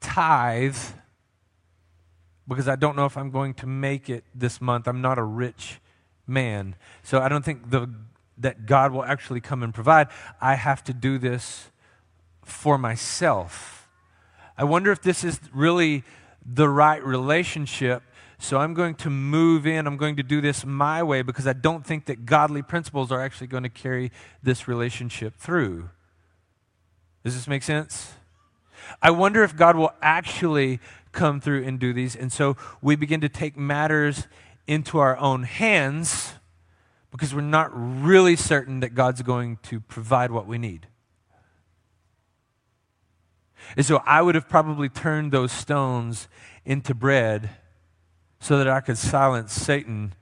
tithe 0.00 0.76
because 2.48 2.66
I 2.66 2.74
don't 2.74 2.96
know 2.96 3.06
if 3.06 3.16
I'm 3.16 3.30
going 3.30 3.54
to 3.54 3.68
make 3.68 4.10
it 4.10 4.24
this 4.34 4.60
month. 4.60 4.88
I'm 4.88 5.00
not 5.00 5.16
a 5.16 5.22
rich 5.22 5.78
man. 6.30 6.76
So 7.02 7.20
I 7.20 7.28
don't 7.28 7.44
think 7.44 7.70
the, 7.70 7.90
that 8.38 8.64
God 8.66 8.92
will 8.92 9.04
actually 9.04 9.40
come 9.40 9.62
and 9.62 9.74
provide. 9.74 10.08
I 10.40 10.54
have 10.54 10.82
to 10.84 10.94
do 10.94 11.18
this 11.18 11.70
for 12.44 12.78
myself. 12.78 13.88
I 14.56 14.64
wonder 14.64 14.92
if 14.92 15.02
this 15.02 15.24
is 15.24 15.40
really 15.52 16.04
the 16.44 16.68
right 16.68 17.04
relationship. 17.04 18.02
So 18.38 18.58
I'm 18.58 18.72
going 18.72 18.94
to 18.96 19.10
move 19.10 19.66
in. 19.66 19.86
I'm 19.86 19.98
going 19.98 20.16
to 20.16 20.22
do 20.22 20.40
this 20.40 20.64
my 20.64 21.02
way 21.02 21.20
because 21.22 21.46
I 21.46 21.52
don't 21.52 21.84
think 21.84 22.06
that 22.06 22.24
godly 22.24 22.62
principles 22.62 23.12
are 23.12 23.20
actually 23.20 23.48
going 23.48 23.64
to 23.64 23.68
carry 23.68 24.10
this 24.42 24.66
relationship 24.66 25.36
through. 25.36 25.90
Does 27.22 27.34
this 27.34 27.46
make 27.46 27.62
sense? 27.62 28.14
I 29.02 29.10
wonder 29.10 29.44
if 29.44 29.56
God 29.56 29.76
will 29.76 29.92
actually 30.00 30.80
come 31.12 31.40
through 31.40 31.64
and 31.64 31.78
do 31.78 31.92
these. 31.92 32.16
And 32.16 32.32
so 32.32 32.56
we 32.80 32.96
begin 32.96 33.20
to 33.20 33.28
take 33.28 33.56
matters 33.56 34.26
into 34.70 35.00
our 35.00 35.18
own 35.18 35.42
hands 35.42 36.34
because 37.10 37.34
we're 37.34 37.40
not 37.40 37.70
really 37.74 38.36
certain 38.36 38.78
that 38.80 38.94
God's 38.94 39.20
going 39.20 39.58
to 39.64 39.80
provide 39.80 40.30
what 40.30 40.46
we 40.46 40.58
need. 40.58 40.86
And 43.76 43.84
so 43.84 44.00
I 44.06 44.22
would 44.22 44.36
have 44.36 44.48
probably 44.48 44.88
turned 44.88 45.32
those 45.32 45.50
stones 45.50 46.28
into 46.64 46.94
bread 46.94 47.50
so 48.38 48.58
that 48.58 48.68
I 48.68 48.80
could 48.80 48.96
silence 48.96 49.52
Satan. 49.52 50.14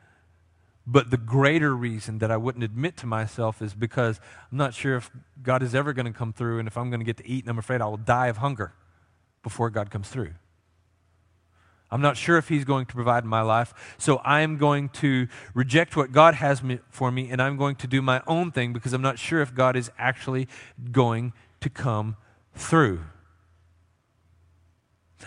But 0.87 1.11
the 1.11 1.19
greater 1.19 1.77
reason 1.77 2.17
that 2.21 2.31
I 2.31 2.39
wouldn't 2.39 2.65
admit 2.65 2.97
to 2.99 3.07
myself 3.07 3.61
is 3.61 3.75
because 3.75 4.19
I'm 4.51 4.57
not 4.57 4.73
sure 4.73 4.97
if 4.97 5.11
God 5.43 5.63
is 5.63 5.75
ever 5.75 5.93
going 5.93 6.07
to 6.07 6.19
come 6.19 6.33
through 6.33 6.59
and 6.59 6.67
if 6.67 6.79
I'm 6.79 6.89
going 6.89 7.01
to 7.01 7.07
get 7.07 7.19
to 7.19 7.29
eat, 7.29 7.45
and 7.45 7.51
I'm 7.51 7.59
afraid 7.59 7.83
I 7.83 7.87
will 7.87 7.99
die 7.99 8.29
of 8.29 8.39
hunger 8.39 8.73
before 9.43 9.69
God 9.69 9.91
comes 9.91 10.09
through. 10.09 10.33
I'm 11.91 12.01
not 12.03 12.17
sure 12.17 12.37
if 12.37 12.49
He's 12.49 12.65
going 12.65 12.87
to 12.87 12.95
provide 12.95 13.25
in 13.25 13.31
my 13.31 13.41
life. 13.41 13.73
So 13.99 14.21
I'm 14.25 14.57
going 14.57 14.91
to 14.91 15.29
reject 15.55 15.97
what 15.97 16.13
God 16.13 16.35
has 16.35 16.63
for 16.91 17.11
me 17.11 17.31
and 17.31 17.41
I'm 17.41 17.57
going 17.57 17.77
to 17.77 17.87
do 17.87 18.03
my 18.03 18.23
own 18.27 18.51
thing 18.51 18.73
because 18.73 18.93
I'm 18.93 19.03
not 19.03 19.19
sure 19.19 19.41
if 19.41 19.55
God 19.55 19.77
is 19.77 19.91
actually 19.99 20.49
going 20.93 21.33
to 21.61 21.71
come 21.71 22.17
through. 22.55 23.01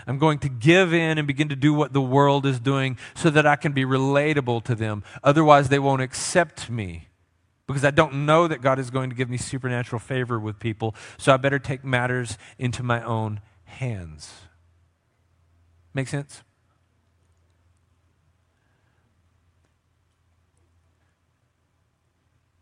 I'm 0.06 0.18
going 0.18 0.38
to 0.40 0.48
give 0.48 0.94
in 0.94 1.18
and 1.18 1.26
begin 1.26 1.48
to 1.50 1.56
do 1.56 1.74
what 1.74 1.92
the 1.92 2.00
world 2.00 2.46
is 2.46 2.58
doing 2.58 2.96
so 3.14 3.30
that 3.30 3.46
I 3.46 3.56
can 3.56 3.72
be 3.72 3.84
relatable 3.84 4.64
to 4.64 4.74
them. 4.74 5.02
Otherwise, 5.22 5.68
they 5.68 5.78
won't 5.78 6.02
accept 6.02 6.70
me 6.70 7.08
because 7.66 7.84
I 7.84 7.90
don't 7.90 8.26
know 8.26 8.48
that 8.48 8.62
God 8.62 8.78
is 8.78 8.90
going 8.90 9.10
to 9.10 9.16
give 9.16 9.28
me 9.28 9.36
supernatural 9.36 10.00
favor 10.00 10.38
with 10.40 10.58
people. 10.58 10.94
So 11.18 11.32
I 11.32 11.36
better 11.36 11.58
take 11.58 11.84
matters 11.84 12.38
into 12.58 12.82
my 12.82 13.02
own 13.02 13.40
hands. 13.64 14.32
Make 15.94 16.08
sense? 16.08 16.42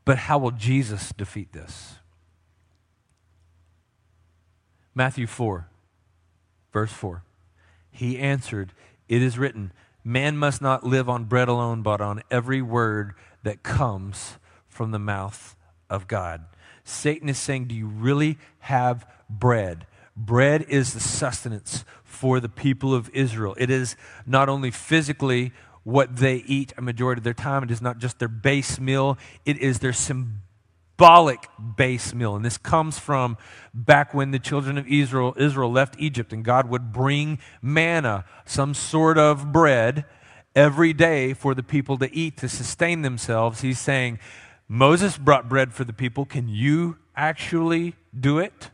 But 0.04 0.18
how 0.18 0.38
will 0.38 0.50
Jesus 0.50 1.12
defeat 1.16 1.52
this? 1.52 1.96
Matthew 4.94 5.26
4, 5.26 5.68
verse 6.72 6.92
4. 6.92 7.22
He 7.90 8.18
answered, 8.18 8.72
It 9.08 9.22
is 9.22 9.38
written, 9.38 9.72
Man 10.04 10.36
must 10.36 10.62
not 10.62 10.84
live 10.84 11.08
on 11.08 11.24
bread 11.24 11.48
alone, 11.48 11.82
but 11.82 12.00
on 12.00 12.22
every 12.30 12.62
word 12.62 13.14
that 13.42 13.62
comes 13.62 14.38
from 14.68 14.90
the 14.90 14.98
mouth 14.98 15.56
of 15.88 16.08
God. 16.08 16.44
Satan 16.84 17.28
is 17.28 17.38
saying, 17.38 17.66
Do 17.66 17.74
you 17.74 17.86
really 17.86 18.38
have 18.60 19.06
bread? 19.28 19.86
Bread 20.16 20.66
is 20.68 20.92
the 20.92 21.00
sustenance 21.00 21.84
for 22.02 22.40
the 22.40 22.48
people 22.48 22.94
of 22.94 23.08
Israel. 23.10 23.54
It 23.58 23.70
is 23.70 23.96
not 24.26 24.48
only 24.48 24.70
physically 24.70 25.52
what 25.84 26.16
they 26.16 26.36
eat 26.46 26.72
a 26.76 26.82
majority 26.82 27.20
of 27.20 27.24
their 27.24 27.34
time. 27.34 27.62
It 27.62 27.70
is 27.70 27.82
not 27.82 27.98
just 27.98 28.18
their 28.18 28.28
base 28.28 28.78
meal, 28.78 29.18
it 29.44 29.58
is 29.58 29.78
their 29.78 29.92
symbolic 29.92 31.48
base 31.76 32.12
meal. 32.14 32.36
And 32.36 32.44
this 32.44 32.58
comes 32.58 32.98
from 32.98 33.36
back 33.72 34.12
when 34.12 34.30
the 34.30 34.38
children 34.38 34.76
of 34.76 34.86
Israel, 34.86 35.34
Israel 35.38 35.72
left 35.72 35.96
Egypt 35.98 36.32
and 36.32 36.44
God 36.44 36.68
would 36.68 36.92
bring 36.92 37.38
manna, 37.62 38.24
some 38.44 38.74
sort 38.74 39.16
of 39.18 39.52
bread, 39.52 40.04
every 40.54 40.92
day 40.92 41.32
for 41.32 41.54
the 41.54 41.62
people 41.62 41.96
to 41.98 42.14
eat 42.14 42.36
to 42.38 42.48
sustain 42.48 43.02
themselves. 43.02 43.60
He's 43.60 43.78
saying, 43.78 44.18
Moses 44.68 45.16
brought 45.18 45.48
bread 45.48 45.72
for 45.72 45.84
the 45.84 45.92
people. 45.92 46.24
Can 46.24 46.48
you 46.48 46.98
actually 47.16 47.94
do 48.18 48.38
it? 48.38 48.70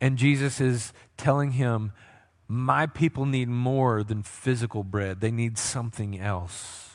And 0.00 0.16
Jesus 0.16 0.60
is 0.60 0.92
telling 1.16 1.52
him, 1.52 1.92
my 2.52 2.84
people 2.84 3.24
need 3.24 3.48
more 3.48 4.02
than 4.02 4.22
physical 4.22 4.84
bread, 4.84 5.22
they 5.22 5.30
need 5.30 5.56
something 5.56 6.20
else. 6.20 6.90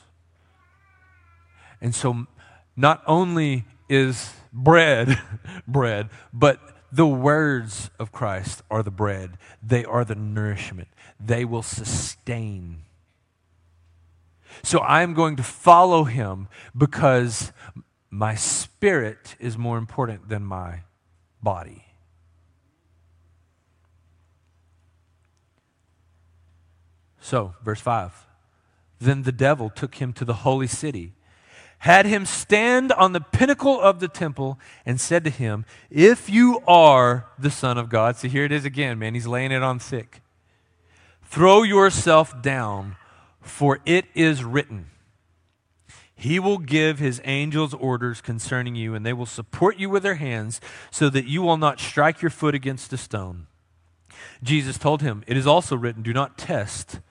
And 1.82 1.96
so, 1.96 2.28
not 2.76 3.02
only 3.08 3.66
is 3.90 4.34
bread 4.54 5.20
bread, 5.68 6.10
but 6.32 6.60
the 6.92 7.08
words 7.08 7.90
of 7.98 8.12
Christ 8.12 8.62
are 8.70 8.84
the 8.84 8.92
bread, 8.92 9.40
they 9.64 9.84
are 9.84 10.06
the 10.06 10.14
nourishment, 10.14 10.90
they 11.20 11.44
will 11.44 11.64
sustain. 11.64 12.84
So, 14.62 14.82
I'm 14.82 15.16
going 15.16 15.38
to 15.38 15.44
follow 15.44 16.04
him 16.04 16.50
because 16.78 17.52
my 18.12 18.36
spirit 18.36 19.36
is 19.40 19.58
more 19.58 19.80
important 19.80 20.30
than 20.30 20.44
my 20.44 20.82
body. 21.42 21.87
So, 27.28 27.56
verse 27.62 27.82
5 27.82 28.26
Then 29.00 29.24
the 29.24 29.34
devil 29.34 29.70
took 29.70 29.96
him 29.96 30.14
to 30.14 30.24
the 30.24 30.34
holy 30.34 30.68
city 30.68 31.12
had 31.80 32.08
him 32.08 32.26
stand 32.26 32.92
on 32.94 33.12
the 33.12 33.22
pinnacle 33.22 33.80
of 33.80 34.00
the 34.00 34.08
temple 34.08 34.58
and 34.84 35.00
said 35.00 35.24
to 35.24 35.30
him, 35.30 35.64
If 35.92 36.28
you 36.28 36.62
are 36.68 37.28
the 37.38 37.52
Son 37.52 37.78
of 37.78 37.90
God, 37.90 38.16
see, 38.16 38.30
here 38.30 38.46
it 38.46 38.52
is 38.52 38.66
again, 38.66 38.98
man, 38.98 39.14
he's 39.14 39.28
laying 39.28 39.52
it 39.52 39.62
on 39.62 39.78
thick. 39.78 40.22
Throw 41.22 41.62
yourself 41.62 42.42
down, 42.42 42.96
for 43.42 43.80
it 43.86 44.06
is 44.16 44.44
written, 44.44 44.88
He 46.16 46.40
will 46.40 46.58
give 46.58 46.98
His 46.98 47.22
angels 47.26 47.76
orders 47.76 48.22
concerning 48.22 48.74
you, 48.74 48.96
and 48.96 49.06
they 49.06 49.14
will 49.14 49.28
support 49.28 49.78
you 49.78 49.88
with 49.88 50.02
their 50.02 50.16
hands, 50.16 50.60
so 50.90 51.12
that 51.12 51.28
you 51.28 51.44
will 51.44 51.58
not 51.58 51.80
strike 51.80 52.24
your 52.24 52.32
foot 52.32 52.56
against 52.56 52.92
a 52.92 52.98
stone. 52.98 53.46
Jesus 54.42 54.80
told 54.80 55.04
him, 55.04 55.24
It 55.28 55.38
is 55.38 55.46
also 55.46 55.76
written, 55.76 56.02
Do 56.02 56.14
not 56.14 56.40
test 56.40 57.02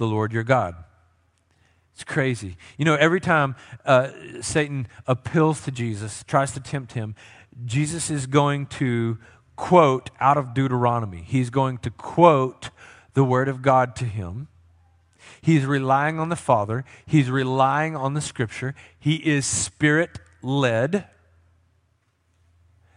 the 0.00 0.06
Lord 0.06 0.32
your 0.32 0.42
God. 0.42 0.74
It's 1.92 2.04
crazy. 2.04 2.56
You 2.78 2.86
know, 2.86 2.94
every 2.94 3.20
time 3.20 3.54
uh, 3.84 4.08
Satan 4.40 4.88
appeals 5.06 5.60
to 5.66 5.70
Jesus, 5.70 6.24
tries 6.26 6.52
to 6.52 6.60
tempt 6.60 6.94
him, 6.94 7.14
Jesus 7.66 8.10
is 8.10 8.26
going 8.26 8.64
to 8.66 9.18
quote 9.56 10.08
out 10.18 10.38
of 10.38 10.54
Deuteronomy. 10.54 11.22
He's 11.22 11.50
going 11.50 11.76
to 11.78 11.90
quote 11.90 12.70
the 13.12 13.22
Word 13.22 13.46
of 13.46 13.60
God 13.60 13.94
to 13.96 14.06
him. 14.06 14.48
He's 15.42 15.66
relying 15.66 16.18
on 16.18 16.30
the 16.30 16.36
Father, 16.36 16.86
he's 17.04 17.30
relying 17.30 17.94
on 17.94 18.14
the 18.14 18.22
Scripture. 18.22 18.74
He 18.98 19.16
is 19.16 19.44
spirit 19.44 20.18
led. 20.40 21.08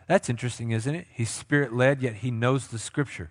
That's 0.07 0.29
interesting, 0.29 0.71
isn't 0.71 0.95
it? 0.95 1.07
He's 1.11 1.29
spirit 1.29 1.73
led, 1.73 2.01
yet 2.01 2.15
he 2.15 2.31
knows 2.31 2.67
the 2.67 2.79
Scripture. 2.79 3.29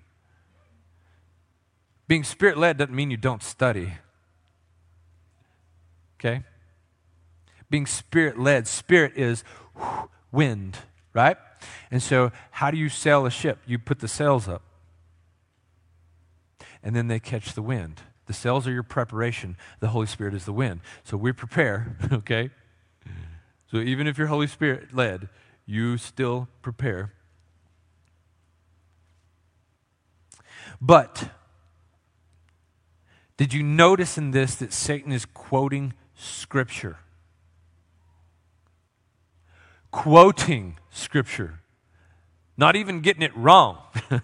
Being 2.09 2.25
spirit 2.25 2.59
led 2.59 2.79
doesn't 2.79 2.95
mean 2.95 3.11
you 3.11 3.17
don't 3.17 3.43
study. 3.43 3.95
Okay? 6.19 6.43
Being 7.71 7.87
spirit 7.87 8.39
led. 8.39 8.69
Spirit 8.69 9.13
is 9.17 9.45
wind, 10.31 10.79
right? 11.15 11.37
And 11.91 12.03
so, 12.03 12.33
how 12.51 12.71
do 12.71 12.77
you 12.77 12.89
sail 12.89 13.27
a 13.27 13.31
ship? 13.31 13.59
You 13.67 13.79
put 13.79 14.01
the 14.01 14.09
sails 14.09 14.49
up, 14.49 14.63
and 16.83 16.95
then 16.95 17.09
they 17.09 17.21
catch 17.21 17.55
the 17.55 17.63
wind. 17.63 18.03
The 18.27 18.33
sails 18.33 18.67
are 18.67 18.73
your 18.73 18.83
preparation, 18.83 19.57
the 19.81 19.89
Holy 19.89 20.07
Spirit 20.07 20.35
is 20.35 20.45
the 20.45 20.53
wind. 20.53 20.81
So, 21.05 21.17
we 21.17 21.33
prepare, 21.33 21.97
okay? 22.13 22.51
So, 23.71 23.79
even 23.79 24.07
if 24.07 24.19
you're 24.19 24.27
Holy 24.27 24.47
Spirit 24.47 24.95
led, 24.95 25.29
you 25.67 25.97
still 25.97 26.49
prepare. 26.61 27.13
But, 30.81 31.31
did 33.37 33.53
you 33.53 33.63
notice 33.63 34.19
in 34.19 34.31
this 34.31 34.55
that 34.57 34.73
Satan 34.73 35.13
is 35.13 35.25
quoting 35.25 35.95
Scripture. 36.15 36.99
Quoting 39.91 40.79
Scripture. 40.91 41.61
Not 42.57 42.77
even 42.77 43.01
getting 43.01 43.23
it 43.23 43.37
wrong. 43.37 43.79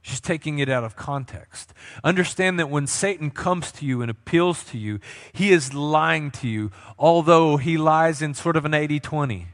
She's 0.00 0.20
taking 0.20 0.58
it 0.58 0.70
out 0.70 0.84
of 0.84 0.96
context. 0.96 1.74
Understand 2.02 2.58
that 2.58 2.70
when 2.70 2.86
Satan 2.86 3.30
comes 3.30 3.70
to 3.72 3.84
you 3.84 4.00
and 4.00 4.10
appeals 4.10 4.64
to 4.64 4.78
you, 4.78 5.00
he 5.32 5.52
is 5.52 5.74
lying 5.74 6.30
to 6.32 6.48
you, 6.48 6.70
although 6.98 7.58
he 7.58 7.76
lies 7.76 8.22
in 8.22 8.32
sort 8.32 8.56
of 8.56 8.64
an 8.64 8.72
80 8.72 9.00
20. 9.00 9.48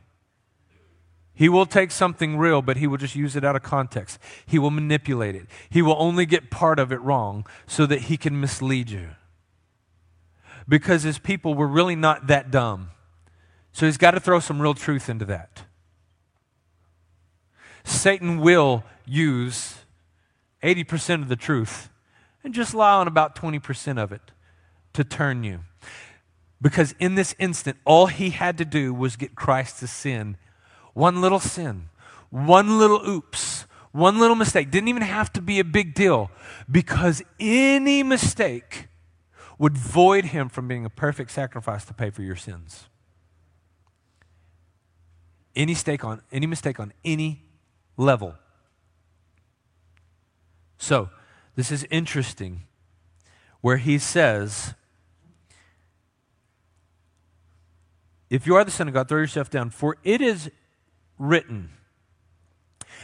He 1.35 1.49
will 1.49 1.66
take 1.66 1.90
something 1.90 2.38
real, 2.38 2.62
but 2.62 2.77
he 2.77 2.87
will 2.87 2.97
just 2.97 3.16
use 3.16 3.35
it 3.35 3.44
out 3.44 3.57
of 3.57 3.62
context. 3.62 4.18
He 4.47 4.59
will 4.59 4.70
manipulate 4.70 5.35
it. 5.35 5.47
He 5.68 5.83
will 5.83 5.97
only 5.99 6.27
get 6.27 6.51
part 6.51 6.79
of 6.79 6.92
it 6.92 7.01
wrong 7.01 7.44
so 7.66 7.87
that 7.87 8.03
he 8.03 8.16
can 8.16 8.40
mislead 8.40 8.90
you 8.90 9.11
because 10.68 11.03
his 11.03 11.18
people 11.18 11.55
were 11.55 11.66
really 11.66 11.97
not 11.97 12.27
that 12.29 12.51
dumb. 12.51 12.90
So 13.73 13.87
he's 13.87 13.99
got 13.99 14.12
to 14.12 14.20
throw 14.20 14.40
some 14.40 14.62
real 14.62 14.75
truth 14.75 15.09
into 15.09 15.25
that. 15.27 15.64
Satan 17.85 18.40
will 18.40 18.85
use 19.05 19.79
80% 20.62 21.23
of 21.23 21.29
the 21.29 21.37
truth 21.37 21.90
and 22.42 22.55
just 22.55 22.75
lie 22.75 22.94
on 22.94 23.09
about 23.09 23.37
20% 23.37 23.99
of 23.99 24.12
it 24.12 24.31
to 24.94 25.05
turn 25.05 25.44
you. 25.44 25.61
Because 26.62 26.94
in 26.99 27.14
this 27.14 27.35
instant, 27.38 27.77
all 27.85 28.07
he 28.07 28.31
had 28.31 28.57
to 28.59 28.64
do 28.64 28.94
was 28.94 29.16
get 29.16 29.35
Christ 29.35 29.81
to 29.81 29.87
sin. 29.87 30.37
One 30.95 31.21
little 31.21 31.41
sin, 31.41 31.91
one 32.31 32.79
little 32.79 33.07
oops, 33.07 33.67
one 33.93 34.19
little 34.19 34.37
mistake. 34.37 34.71
Didn't 34.71 34.89
even 34.89 35.03
have 35.03 35.33
to 35.35 35.43
be 35.43 35.61
a 35.61 35.65
big 35.65 35.95
deal 35.95 36.31
because 36.71 37.23
any 37.39 38.03
mistake 38.03 38.89
would 39.59 39.77
void 39.77 40.27
him 40.27 40.49
from 40.49 40.67
being 40.67 40.85
a 40.85 40.91
perfect 40.91 41.31
sacrifice 41.31 41.85
to 41.85 41.95
pay 41.95 42.11
for 42.11 42.23
your 42.23 42.37
sins. 42.37 42.89
Any 45.55 45.73
mistake 45.73 46.05
on 46.05 46.23
any 46.33 46.47
mistake 46.47 46.81
on 46.81 46.93
any 47.05 47.43
level. 47.97 48.35
So, 50.79 51.11
this 51.55 51.71
is 51.71 51.87
interesting 51.91 52.65
where 53.61 53.77
he 53.77 53.99
says, 53.99 54.75
If 58.29 58.47
you 58.47 58.57
are 58.57 58.65
the 58.65 58.73
Son 58.73 58.89
of 58.89 58.95
God, 58.95 59.09
throw 59.09 59.21
yourself 59.21 59.49
down, 59.49 59.71
for 59.71 59.97
it 60.03 60.21
is 60.21 60.51
written. 61.18 61.70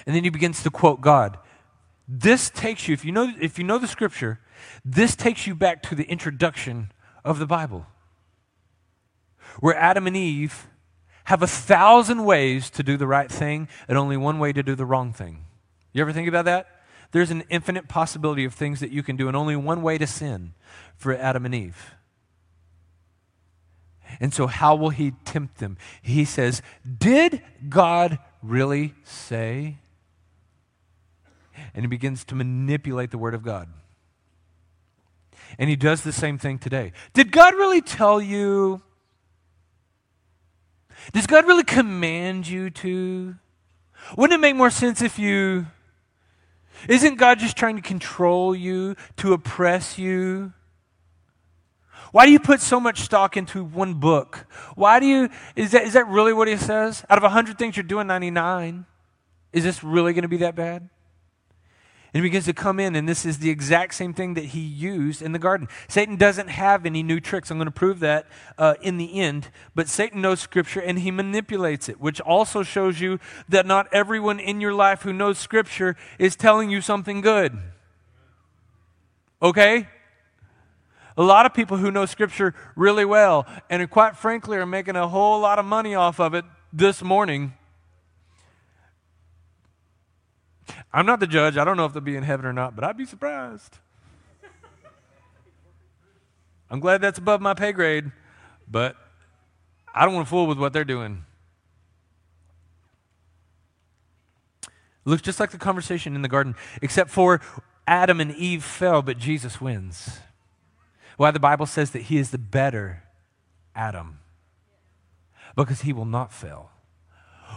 And 0.06 0.14
then 0.14 0.24
he 0.24 0.30
begins 0.30 0.62
to 0.62 0.70
quote 0.70 1.00
God. 1.00 1.38
This 2.08 2.50
takes 2.50 2.88
you, 2.88 2.94
if 2.94 3.04
you 3.04 3.12
know, 3.12 3.32
if 3.40 3.58
you 3.58 3.64
know 3.64 3.78
the 3.78 3.86
scripture, 3.86 4.40
this 4.84 5.14
takes 5.14 5.46
you 5.46 5.54
back 5.54 5.82
to 5.84 5.94
the 5.94 6.04
introduction 6.04 6.90
of 7.24 7.38
the 7.38 7.46
Bible, 7.46 7.86
where 9.60 9.76
Adam 9.76 10.06
and 10.06 10.16
Eve 10.16 10.66
have 11.24 11.42
a 11.42 11.46
thousand 11.46 12.24
ways 12.24 12.70
to 12.70 12.82
do 12.82 12.96
the 12.96 13.06
right 13.06 13.30
thing 13.30 13.68
and 13.86 13.96
only 13.96 14.16
one 14.16 14.38
way 14.38 14.52
to 14.52 14.62
do 14.62 14.74
the 14.74 14.86
wrong 14.86 15.12
thing. 15.12 15.44
You 15.92 16.02
ever 16.02 16.12
think 16.12 16.28
about 16.28 16.46
that? 16.46 16.66
There's 17.12 17.30
an 17.30 17.44
infinite 17.50 17.88
possibility 17.88 18.44
of 18.44 18.54
things 18.54 18.80
that 18.80 18.90
you 18.90 19.02
can 19.02 19.16
do 19.16 19.28
and 19.28 19.36
only 19.36 19.56
one 19.56 19.82
way 19.82 19.98
to 19.98 20.06
sin 20.06 20.54
for 20.96 21.14
Adam 21.14 21.44
and 21.44 21.54
Eve. 21.54 21.94
And 24.18 24.34
so, 24.34 24.46
how 24.46 24.74
will 24.74 24.90
he 24.90 25.12
tempt 25.24 25.58
them? 25.58 25.76
He 26.02 26.24
says, 26.24 26.62
Did 26.98 27.42
God 27.68 28.18
really 28.42 28.94
say? 29.04 29.76
And 31.74 31.84
he 31.84 31.86
begins 31.86 32.24
to 32.24 32.34
manipulate 32.34 33.10
the 33.10 33.18
Word 33.18 33.34
of 33.34 33.42
God. 33.42 33.68
And 35.58 35.68
he 35.68 35.76
does 35.76 36.02
the 36.02 36.12
same 36.12 36.38
thing 36.38 36.58
today. 36.58 36.92
Did 37.12 37.32
God 37.32 37.54
really 37.54 37.80
tell 37.80 38.20
you? 38.20 38.82
Does 41.12 41.26
God 41.26 41.46
really 41.46 41.64
command 41.64 42.48
you 42.48 42.70
to? 42.70 43.34
Wouldn't 44.16 44.38
it 44.38 44.40
make 44.40 44.56
more 44.56 44.70
sense 44.70 45.02
if 45.02 45.18
you. 45.18 45.66
Isn't 46.88 47.16
God 47.16 47.38
just 47.38 47.56
trying 47.56 47.76
to 47.76 47.82
control 47.82 48.54
you, 48.54 48.96
to 49.18 49.32
oppress 49.32 49.98
you? 49.98 50.52
Why 52.12 52.26
do 52.26 52.32
you 52.32 52.40
put 52.40 52.60
so 52.60 52.80
much 52.80 53.00
stock 53.00 53.36
into 53.36 53.62
one 53.62 53.94
book? 53.94 54.46
Why 54.74 55.00
do 55.00 55.06
you, 55.06 55.28
is 55.54 55.72
that, 55.72 55.84
is 55.84 55.92
that 55.92 56.08
really 56.08 56.32
what 56.32 56.48
he 56.48 56.56
says? 56.56 57.04
Out 57.08 57.18
of 57.18 57.22
100 57.22 57.58
things, 57.58 57.76
you're 57.76 57.84
doing 57.84 58.06
99. 58.06 58.86
Is 59.52 59.64
this 59.64 59.82
really 59.82 60.12
going 60.12 60.22
to 60.22 60.28
be 60.28 60.38
that 60.38 60.54
bad? 60.54 60.88
And 62.12 62.24
he 62.24 62.28
begins 62.28 62.46
to 62.46 62.52
come 62.52 62.80
in, 62.80 62.96
and 62.96 63.08
this 63.08 63.24
is 63.24 63.38
the 63.38 63.50
exact 63.50 63.94
same 63.94 64.12
thing 64.12 64.34
that 64.34 64.46
he 64.46 64.60
used 64.60 65.22
in 65.22 65.30
the 65.30 65.38
garden. 65.38 65.68
Satan 65.86 66.16
doesn't 66.16 66.48
have 66.48 66.84
any 66.84 67.04
new 67.04 67.20
tricks. 67.20 67.52
I'm 67.52 67.58
going 67.58 67.66
to 67.66 67.72
prove 67.72 68.00
that 68.00 68.26
uh, 68.58 68.74
in 68.82 68.96
the 68.96 69.20
end. 69.20 69.50
But 69.76 69.88
Satan 69.88 70.20
knows 70.20 70.40
Scripture, 70.40 70.80
and 70.80 70.98
he 70.98 71.12
manipulates 71.12 71.88
it, 71.88 72.00
which 72.00 72.20
also 72.20 72.64
shows 72.64 73.00
you 73.00 73.20
that 73.48 73.64
not 73.64 73.86
everyone 73.92 74.40
in 74.40 74.60
your 74.60 74.74
life 74.74 75.02
who 75.02 75.12
knows 75.12 75.38
Scripture 75.38 75.94
is 76.18 76.34
telling 76.34 76.68
you 76.68 76.80
something 76.80 77.20
good. 77.20 77.56
Okay? 79.40 79.86
A 81.20 81.22
lot 81.22 81.44
of 81.44 81.52
people 81.52 81.76
who 81.76 81.90
know 81.90 82.06
Scripture 82.06 82.54
really 82.74 83.04
well, 83.04 83.46
and 83.68 83.88
quite 83.90 84.16
frankly 84.16 84.56
are 84.56 84.64
making 84.64 84.96
a 84.96 85.06
whole 85.06 85.38
lot 85.40 85.58
of 85.58 85.64
money 85.64 85.94
off 85.94 86.18
of 86.18 86.34
it 86.34 86.44
this 86.72 87.02
morning 87.02 87.52
I'm 90.92 91.06
not 91.06 91.20
the 91.20 91.26
judge. 91.26 91.56
I 91.56 91.64
don't 91.64 91.76
know 91.76 91.84
if 91.84 91.92
they'll 91.92 92.02
be 92.02 92.16
in 92.16 92.24
heaven 92.24 92.44
or 92.44 92.52
not, 92.52 92.74
but 92.74 92.84
I'd 92.84 92.96
be 92.96 93.06
surprised. 93.06 93.78
I'm 96.70 96.80
glad 96.80 97.00
that's 97.00 97.18
above 97.18 97.40
my 97.40 97.54
pay 97.54 97.72
grade, 97.72 98.10
but 98.68 98.96
I 99.92 100.04
don't 100.04 100.14
want 100.14 100.26
to 100.26 100.30
fool 100.30 100.46
with 100.46 100.58
what 100.58 100.72
they're 100.72 100.84
doing. 100.84 101.24
It 104.64 104.70
looks 105.08 105.22
just 105.22 105.40
like 105.40 105.50
the 105.50 105.58
conversation 105.58 106.14
in 106.14 106.22
the 106.22 106.28
garden, 106.28 106.54
except 106.80 107.10
for 107.10 107.40
Adam 107.86 108.20
and 108.20 108.34
Eve 108.34 108.62
fell, 108.62 109.02
but 109.02 109.18
Jesus 109.18 109.60
wins. 109.60 110.20
Why 111.20 111.30
the 111.30 111.38
Bible 111.38 111.66
says 111.66 111.90
that 111.90 112.04
he 112.04 112.16
is 112.16 112.30
the 112.30 112.38
better 112.38 113.02
Adam, 113.76 114.20
because 115.54 115.82
he 115.82 115.92
will 115.92 116.06
not 116.06 116.32
fail. 116.32 116.70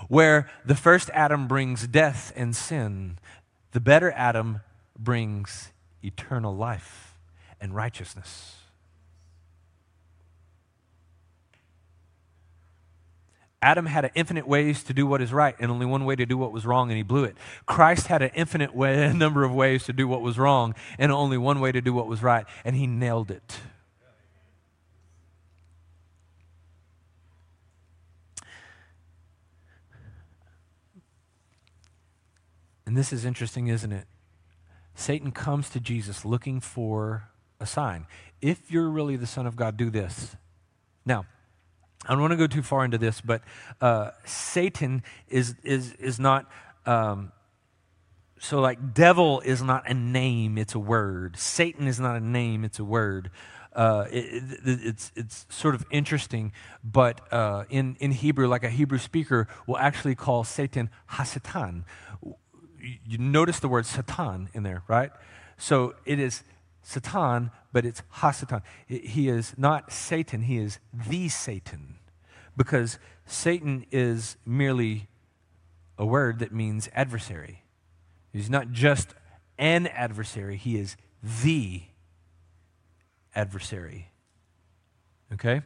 Where 0.09 0.49
the 0.65 0.75
first 0.75 1.09
Adam 1.13 1.47
brings 1.47 1.87
death 1.87 2.33
and 2.35 2.53
sin, 2.53 3.19
the 3.71 3.79
better 3.79 4.11
Adam 4.17 4.59
brings 4.99 5.71
eternal 6.03 6.53
life 6.53 7.15
and 7.61 7.73
righteousness. 7.73 8.62
Adam 13.63 13.85
had 13.85 14.11
infinite 14.13 14.45
ways 14.45 14.83
to 14.83 14.93
do 14.93 15.07
what 15.07 15.21
is 15.21 15.31
right 15.31 15.55
and 15.57 15.71
only 15.71 15.85
one 15.85 16.03
way 16.03 16.17
to 16.17 16.25
do 16.25 16.37
what 16.37 16.51
was 16.51 16.65
wrong, 16.65 16.89
and 16.91 16.97
he 16.97 17.03
blew 17.03 17.23
it. 17.23 17.37
Christ 17.65 18.07
had 18.07 18.21
an 18.21 18.31
infinite 18.35 18.75
way, 18.75 19.05
a 19.05 19.13
number 19.13 19.45
of 19.45 19.53
ways 19.53 19.85
to 19.85 19.93
do 19.93 20.05
what 20.05 20.21
was 20.21 20.37
wrong 20.37 20.75
and 20.99 21.13
only 21.13 21.37
one 21.37 21.61
way 21.61 21.71
to 21.71 21.79
do 21.79 21.93
what 21.93 22.05
was 22.05 22.21
right, 22.21 22.45
and 22.65 22.75
he 22.75 22.85
nailed 22.85 23.31
it. 23.31 23.59
And 32.85 32.97
this 32.97 33.13
is 33.13 33.23
interesting, 33.23 33.67
isn't 33.67 33.93
it? 33.93 34.07
Satan 34.93 35.31
comes 35.31 35.69
to 35.69 35.79
Jesus 35.79 36.25
looking 36.25 36.59
for 36.59 37.29
a 37.61 37.65
sign. 37.65 38.07
If 38.41 38.69
you're 38.69 38.89
really 38.89 39.15
the 39.15 39.25
Son 39.25 39.47
of 39.47 39.55
God, 39.55 39.77
do 39.77 39.89
this. 39.89 40.35
Now, 41.05 41.25
I 42.05 42.13
don't 42.13 42.21
want 42.21 42.31
to 42.31 42.37
go 42.37 42.47
too 42.47 42.61
far 42.61 42.83
into 42.83 42.97
this, 42.97 43.21
but 43.21 43.41
uh, 43.81 44.11
Satan 44.25 45.03
is, 45.29 45.55
is, 45.63 45.93
is 45.93 46.19
not, 46.19 46.49
um, 46.85 47.31
so 48.39 48.59
like 48.59 48.93
devil 48.93 49.41
is 49.41 49.61
not 49.61 49.89
a 49.89 49.93
name, 49.93 50.57
it's 50.57 50.75
a 50.75 50.79
word. 50.79 51.37
Satan 51.37 51.87
is 51.87 51.99
not 51.99 52.15
a 52.15 52.19
name, 52.19 52.65
it's 52.65 52.79
a 52.79 52.83
word. 52.83 53.31
Uh, 53.73 54.05
it, 54.11 54.25
it, 54.65 54.79
it's, 54.83 55.11
it's 55.15 55.45
sort 55.49 55.75
of 55.75 55.85
interesting, 55.89 56.51
but 56.83 57.21
uh, 57.31 57.63
in, 57.69 57.95
in 57.99 58.11
Hebrew, 58.11 58.47
like 58.47 58.63
a 58.63 58.69
Hebrew 58.69 58.99
speaker 58.99 59.47
will 59.65 59.77
actually 59.77 60.15
call 60.15 60.43
Satan 60.43 60.89
Hasatan. 61.11 61.83
You 62.79 63.17
notice 63.17 63.59
the 63.59 63.69
word 63.69 63.85
Satan 63.85 64.49
in 64.53 64.63
there, 64.63 64.83
right? 64.87 65.11
So 65.57 65.95
it 66.05 66.19
is 66.19 66.43
Satan, 66.83 67.49
but 67.73 67.85
it's 67.85 68.03
Hasatan. 68.17 68.61
He 68.87 69.27
is 69.27 69.55
not 69.57 69.91
Satan, 69.91 70.43
he 70.43 70.57
is 70.57 70.79
the 70.93 71.27
Satan. 71.27 71.95
Because 72.55 72.99
Satan 73.25 73.85
is 73.91 74.37
merely 74.45 75.07
a 75.97 76.05
word 76.05 76.39
that 76.39 76.53
means 76.53 76.87
adversary. 76.93 77.63
He's 78.31 78.49
not 78.49 78.71
just 78.71 79.09
an 79.57 79.87
adversary, 79.87 80.55
he 80.55 80.77
is 80.77 80.95
the 81.43 81.83
adversary. 83.35 84.11
Okay? 85.33 85.61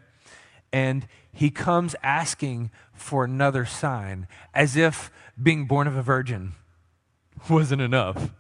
And 0.71 1.07
he 1.31 1.49
comes 1.49 1.95
asking 2.01 2.71
for 2.93 3.25
another 3.25 3.65
sign, 3.65 4.27
as 4.53 4.75
if 4.75 5.11
being 5.41 5.65
born 5.65 5.87
of 5.87 5.95
a 5.95 6.01
virgin 6.01 6.53
wasn't 7.49 7.81
enough. 7.81 8.31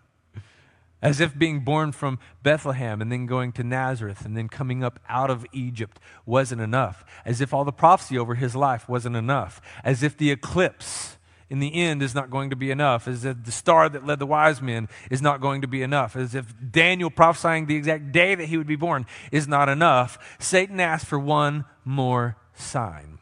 As 1.01 1.19
if 1.19 1.37
being 1.37 1.59
born 1.59 1.91
from 1.91 2.17
Bethlehem 2.41 3.01
and 3.01 3.11
then 3.11 3.27
going 3.27 3.51
to 3.53 3.63
Nazareth 3.63 4.25
and 4.25 4.35
then 4.35 4.49
coming 4.49 4.83
up 4.83 4.99
out 5.07 5.29
of 5.29 5.45
Egypt 5.53 5.99
wasn't 6.25 6.61
enough. 6.61 7.05
As 7.23 7.39
if 7.39 7.53
all 7.53 7.63
the 7.63 7.71
prophecy 7.71 8.17
over 8.17 8.35
his 8.35 8.55
life 8.55 8.89
wasn't 8.89 9.15
enough. 9.15 9.61
As 9.83 10.01
if 10.01 10.17
the 10.17 10.31
eclipse 10.31 11.17
in 11.49 11.59
the 11.59 11.75
end 11.75 12.01
is 12.01 12.15
not 12.15 12.31
going 12.31 12.49
to 12.49 12.55
be 12.55 12.71
enough. 12.71 13.07
As 13.07 13.25
if 13.25 13.43
the 13.43 13.51
star 13.51 13.89
that 13.89 14.07
led 14.07 14.17
the 14.17 14.25
wise 14.25 14.61
men 14.61 14.89
is 15.11 15.21
not 15.21 15.39
going 15.39 15.61
to 15.61 15.67
be 15.67 15.83
enough. 15.83 16.15
As 16.15 16.33
if 16.33 16.53
Daniel 16.71 17.11
prophesying 17.11 17.67
the 17.67 17.75
exact 17.75 18.11
day 18.11 18.33
that 18.33 18.45
he 18.45 18.57
would 18.57 18.67
be 18.67 18.75
born 18.75 19.05
is 19.31 19.47
not 19.47 19.69
enough. 19.69 20.37
Satan 20.39 20.79
asked 20.79 21.05
for 21.05 21.19
one 21.19 21.65
more 21.85 22.37
sign. 22.55 23.19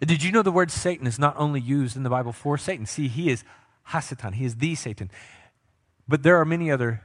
Did 0.00 0.22
you 0.22 0.32
know 0.32 0.42
the 0.42 0.50
word 0.50 0.70
Satan 0.70 1.06
is 1.06 1.18
not 1.18 1.36
only 1.36 1.60
used 1.60 1.96
in 1.96 2.02
the 2.02 2.10
Bible 2.10 2.32
for 2.32 2.56
Satan? 2.56 2.86
See, 2.86 3.08
he 3.08 3.30
is 3.30 3.44
Hasatan, 3.88 4.34
he 4.34 4.44
is 4.44 4.56
the 4.56 4.74
Satan. 4.74 5.10
But 6.08 6.22
there 6.22 6.36
are 6.36 6.44
many 6.44 6.70
other 6.70 7.02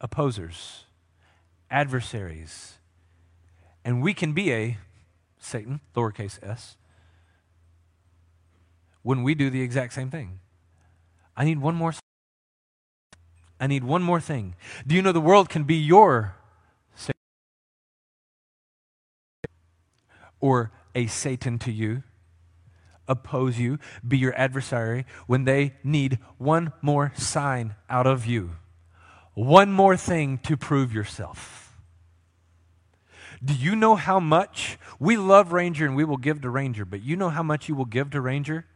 opposers, 0.00 0.84
adversaries. 1.70 2.78
And 3.84 4.02
we 4.02 4.14
can 4.14 4.32
be 4.32 4.52
a 4.52 4.78
Satan, 5.38 5.80
lowercase 5.94 6.42
s, 6.42 6.76
when 9.02 9.22
we 9.22 9.34
do 9.34 9.50
the 9.50 9.62
exact 9.62 9.92
same 9.92 10.10
thing. 10.10 10.40
I 11.36 11.44
need 11.44 11.58
one 11.58 11.74
more. 11.74 11.94
I 13.58 13.66
need 13.66 13.84
one 13.84 14.02
more 14.02 14.20
thing. 14.20 14.54
Do 14.86 14.94
you 14.94 15.02
know 15.02 15.12
the 15.12 15.20
world 15.20 15.48
can 15.48 15.64
be 15.64 15.76
your 15.76 16.34
Satan? 16.94 17.14
Or 20.40 20.70
a 20.94 21.06
Satan 21.06 21.58
to 21.60 21.72
you? 21.72 22.02
Oppose 23.10 23.58
you, 23.58 23.78
be 24.06 24.16
your 24.16 24.34
adversary, 24.38 25.04
when 25.26 25.44
they 25.44 25.74
need 25.84 26.18
one 26.38 26.72
more 26.80 27.12
sign 27.16 27.74
out 27.90 28.06
of 28.06 28.24
you, 28.24 28.52
one 29.34 29.72
more 29.72 29.96
thing 29.96 30.38
to 30.38 30.56
prove 30.56 30.94
yourself. 30.94 31.76
Do 33.44 33.54
you 33.54 33.74
know 33.74 33.96
how 33.96 34.20
much 34.20 34.78
we 34.98 35.16
love 35.16 35.52
Ranger 35.52 35.86
and 35.86 35.96
we 35.96 36.04
will 36.04 36.18
give 36.18 36.42
to 36.42 36.50
Ranger, 36.50 36.84
but 36.84 37.02
you 37.02 37.16
know 37.16 37.30
how 37.30 37.42
much 37.42 37.68
you 37.68 37.74
will 37.74 37.86
give 37.86 38.10
to 38.10 38.20
Ranger? 38.20 38.66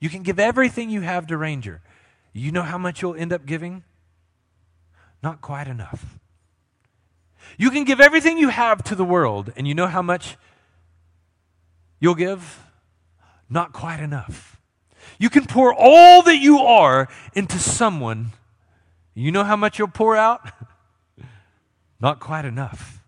You 0.00 0.08
can 0.08 0.22
give 0.22 0.38
everything 0.38 0.90
you 0.90 1.02
have 1.02 1.26
to 1.26 1.36
Ranger. 1.36 1.82
You 2.32 2.52
know 2.52 2.62
how 2.62 2.78
much 2.78 3.02
you'll 3.02 3.16
end 3.16 3.32
up 3.32 3.44
giving? 3.44 3.82
Not 5.22 5.40
quite 5.40 5.68
enough. 5.68 6.18
You 7.58 7.70
can 7.70 7.84
give 7.84 8.00
everything 8.00 8.38
you 8.38 8.48
have 8.48 8.82
to 8.84 8.94
the 8.94 9.04
world, 9.04 9.52
and 9.56 9.66
you 9.66 9.74
know 9.74 9.88
how 9.88 10.02
much 10.02 10.36
you'll 11.98 12.14
give? 12.14 12.60
Not 13.50 13.72
quite 13.72 14.00
enough. 14.00 14.58
You 15.18 15.28
can 15.28 15.44
pour 15.44 15.74
all 15.74 16.22
that 16.22 16.38
you 16.38 16.60
are 16.60 17.08
into 17.34 17.58
someone. 17.58 18.30
You 19.14 19.32
know 19.32 19.44
how 19.44 19.56
much 19.56 19.78
you'll 19.78 19.88
pour 19.88 20.16
out? 20.16 20.40
not 22.00 22.20
quite 22.20 22.44
enough. 22.44 23.02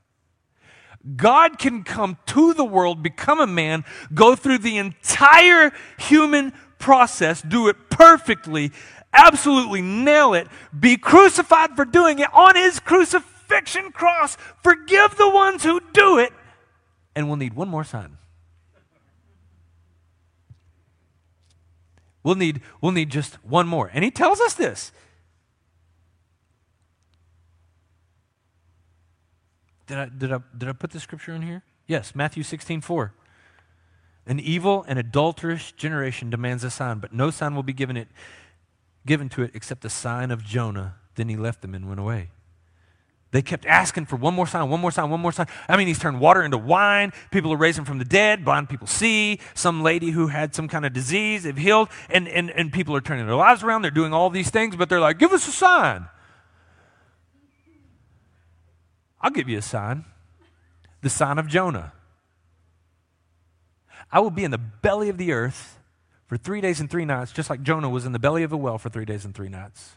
God 1.17 1.59
can 1.59 1.83
come 1.83 2.19
to 2.27 2.55
the 2.55 2.65
world, 2.65 3.03
become 3.03 3.41
a 3.41 3.47
man, 3.47 3.85
go 4.13 4.37
through 4.37 4.59
the 4.59 4.79
entire 4.79 5.73
human 5.99 6.53
process, 6.79 7.43
do 7.43 7.69
it 7.69 7.91
perfectly, 7.91 8.73
absolutely 9.13 9.83
nail 9.83 10.35
it, 10.35 10.49
be 10.79 10.97
crucified 10.97 11.75
for 11.75 11.85
doing 11.85 12.19
it 12.19 12.33
on 12.33 12.55
his 12.55 12.79
crucifixion 12.79 13.91
cross, 13.91 14.37
forgive 14.63 15.17
the 15.17 15.29
ones 15.29 15.65
who 15.65 15.81
do 15.93 16.19
it, 16.19 16.33
and 17.17 17.27
we'll 17.27 17.37
need 17.37 17.55
one 17.55 17.69
more 17.69 17.85
sign. 17.85 18.19
We'll 22.23 22.37
need, 22.37 22.61
we'll 22.81 22.93
need 22.93 23.11
just 23.11 23.35
one 23.45 23.67
more. 23.67 23.91
And 23.93 24.05
he 24.05 24.11
tells 24.11 24.41
us 24.41 24.55
this. 24.55 24.93
Did 29.87 29.99
I, 29.99 30.09
did 30.09 30.33
I, 30.33 30.39
did 30.57 30.69
I 30.69 30.73
put 30.73 30.91
the 30.91 31.01
scripture 31.01 31.35
in 31.35 31.43
here? 31.43 31.63
Yes, 31.87 32.15
Matthew 32.15 32.43
16, 32.43 32.81
4. 32.81 33.13
An 34.27 34.39
evil 34.39 34.85
and 34.87 34.99
adulterous 34.99 35.73
generation 35.73 36.31
demands 36.31 36.63
a 36.63 36.71
sign, 36.71 36.99
but 36.99 37.13
no 37.13 37.31
sign 37.31 37.55
will 37.57 37.65
be 37.65 37.73
given, 37.73 37.97
it, 37.97 38.09
given 39.05 39.29
to 39.31 39.43
it 39.43 39.51
except 39.53 39.83
the 39.83 39.91
sign 39.91 40.31
of 40.31 40.45
Jonah. 40.45 40.95
Then 41.17 41.29
he 41.29 41.37
left 41.37 41.61
them 41.61 41.75
and 41.75 41.89
went 41.89 42.01
away. 42.01 42.31
They 43.33 43.43
kept 43.43 43.65
asking 43.65 44.07
for 44.07 44.17
one 44.17 44.35
more 44.35 44.47
sign, 44.47 44.69
one 44.69 44.81
more 44.81 44.91
sign, 44.91 45.09
one 45.09 45.21
more 45.21 45.33
sign. 45.33 45.47
I 45.67 45.79
mean, 45.79 45.87
he's 45.87 45.99
turned 45.99 46.21
water 46.21 46.43
into 46.43 46.59
wine. 46.59 47.13
People 47.31 47.53
are 47.53 47.57
raising 47.57 47.87
from 47.87 47.99
the 47.99 48.05
dead. 48.05 48.45
Blind 48.45 48.69
people 48.69 48.87
see. 48.87 49.41
Some 49.55 49.83
lady 49.83 50.11
who 50.11 50.29
had 50.29 50.55
some 50.55 50.69
kind 50.69 50.85
of 50.85 50.93
disease, 50.93 51.43
they've 51.43 51.57
healed. 51.57 51.89
And, 52.11 52.29
and, 52.29 52.51
and 52.51 52.71
people 52.71 52.95
are 52.95 53.01
turning 53.01 53.27
their 53.27 53.35
lives 53.35 53.63
around. 53.63 53.83
They're 53.83 53.91
doing 53.91 54.13
all 54.13 54.29
these 54.29 54.51
things, 54.51 54.77
but 54.77 54.91
they're 54.91 55.01
like, 55.01 55.19
give 55.19 55.33
us 55.33 55.49
a 55.49 55.51
sign. 55.51 56.07
I'll 59.23 59.31
give 59.31 59.49
you 59.49 59.59
a 59.59 59.63
sign 59.63 60.05
the 61.01 61.11
sign 61.11 61.39
of 61.39 61.49
Jonah. 61.49 61.93
I 64.11 64.21
will 64.21 64.31
be 64.31 64.45
in 64.45 64.51
the 64.51 64.59
belly 64.59 65.09
of 65.09 65.19
the 65.19 65.33
earth 65.33 65.81
for 66.27 66.37
three 66.37 66.61
days 66.61 66.81
and 66.81 66.91
three 66.91 67.05
nights, 67.05 67.33
just 67.33 67.51
like 67.51 67.63
Jonah 67.63 67.91
was 67.91 68.07
in 68.07 68.13
the 68.13 68.19
belly 68.19 68.43
of 68.43 68.53
a 68.53 68.57
well 68.57 68.79
for 68.79 68.89
three 68.89 69.05
days 69.05 69.25
and 69.25 69.35
three 69.35 69.49
nights. 69.49 69.97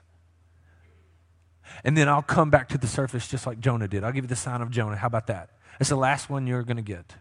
And 1.83 1.97
then 1.97 2.07
I'll 2.09 2.21
come 2.21 2.49
back 2.49 2.69
to 2.69 2.77
the 2.77 2.87
surface 2.87 3.27
just 3.27 3.45
like 3.45 3.59
Jonah 3.59 3.87
did. 3.87 4.03
I'll 4.03 4.11
give 4.11 4.23
you 4.23 4.29
the 4.29 4.35
sign 4.35 4.61
of 4.61 4.71
Jonah. 4.71 4.95
How 4.95 5.07
about 5.07 5.27
that? 5.27 5.49
It's 5.79 5.89
the 5.89 5.95
last 5.95 6.29
one 6.29 6.47
you're 6.47 6.63
going 6.63 6.77
to 6.77 6.83
get. 6.83 7.15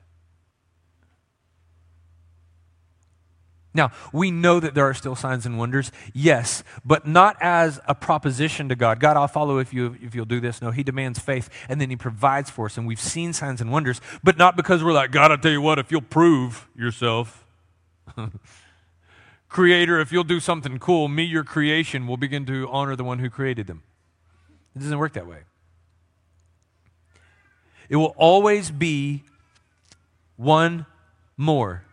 Now, 3.77 3.91
we 4.13 4.31
know 4.31 4.61
that 4.61 4.75
there 4.75 4.89
are 4.89 4.95
still 4.95 5.17
signs 5.17 5.45
and 5.45 5.59
wonders, 5.59 5.91
yes, 6.13 6.63
but 6.85 7.09
not 7.09 7.37
as 7.41 7.81
a 7.89 7.95
proposition 7.95 8.69
to 8.69 8.77
God. 8.77 9.01
God, 9.01 9.17
I'll 9.17 9.27
follow 9.27 9.59
if, 9.59 9.75
you, 9.75 9.97
if 10.01 10.15
you'll 10.15 10.25
do 10.27 10.39
this. 10.39 10.63
No, 10.63 10.71
He 10.71 10.85
demands 10.85 11.19
faith, 11.19 11.51
and 11.69 11.81
then 11.81 11.91
He 11.91 11.97
provides 11.97 12.51
for 12.51 12.67
us. 12.67 12.79
And 12.79 12.87
we've 12.87 13.01
seen 13.01 13.33
signs 13.33 13.61
and 13.61 13.73
wonders, 13.73 14.01
but 14.23 14.39
not 14.39 14.57
because 14.57 14.85
we're 14.85 14.93
like, 14.93 15.11
God, 15.11 15.33
I'll 15.33 15.39
tell 15.39 15.51
you 15.51 15.61
what, 15.61 15.81
if 15.81 15.91
you'll 15.91 16.03
prove 16.03 16.69
yourself, 16.77 17.45
Creator, 19.49 19.99
if 20.01 20.13
you'll 20.13 20.25
do 20.25 20.39
something 20.39 20.79
cool, 20.79 21.09
me, 21.09 21.25
your 21.25 21.45
creation, 21.45 22.07
will 22.07 22.17
begin 22.17 22.47
to 22.47 22.69
honor 22.71 22.95
the 22.95 23.05
one 23.05 23.19
who 23.19 23.29
created 23.29 23.67
them. 23.67 23.83
It 24.75 24.81
doesn't 24.81 24.99
work 24.99 25.13
that 25.15 25.27
way. 25.27 25.41
It 27.89 27.97
will 27.97 28.15
always 28.17 28.71
be 28.71 29.25
one 30.37 30.87
more. 31.37 31.85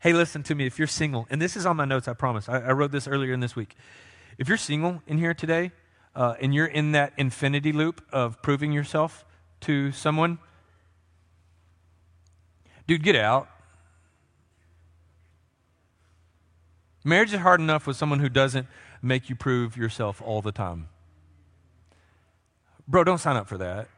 Hey, 0.00 0.12
listen 0.12 0.42
to 0.44 0.54
me. 0.54 0.66
If 0.66 0.78
you're 0.78 0.88
single, 0.88 1.26
and 1.30 1.40
this 1.40 1.56
is 1.56 1.64
on 1.64 1.76
my 1.76 1.84
notes, 1.84 2.08
I 2.08 2.12
promise. 2.12 2.48
I, 2.48 2.60
I 2.60 2.72
wrote 2.72 2.92
this 2.92 3.08
earlier 3.08 3.32
in 3.32 3.40
this 3.40 3.56
week. 3.56 3.76
If 4.38 4.48
you're 4.48 4.58
single 4.58 5.02
in 5.06 5.18
here 5.18 5.34
today, 5.34 5.72
uh, 6.14 6.34
and 6.40 6.54
you're 6.54 6.66
in 6.66 6.92
that 6.92 7.12
infinity 7.16 7.72
loop 7.72 8.04
of 8.12 8.42
proving 8.42 8.72
yourself 8.72 9.24
to 9.60 9.92
someone, 9.92 10.38
Dude, 12.86 13.02
get 13.02 13.16
out. 13.16 13.48
Marriage 17.04 17.32
is 17.32 17.40
hard 17.40 17.60
enough 17.60 17.86
with 17.86 17.96
someone 17.96 18.18
who 18.20 18.28
doesn't 18.28 18.66
make 19.00 19.28
you 19.28 19.36
prove 19.36 19.76
yourself 19.76 20.20
all 20.22 20.42
the 20.42 20.52
time. 20.52 20.88
Bro, 22.92 23.04
don't 23.04 23.16
sign 23.16 23.36
up 23.36 23.48
for 23.48 23.56
that. 23.56 23.88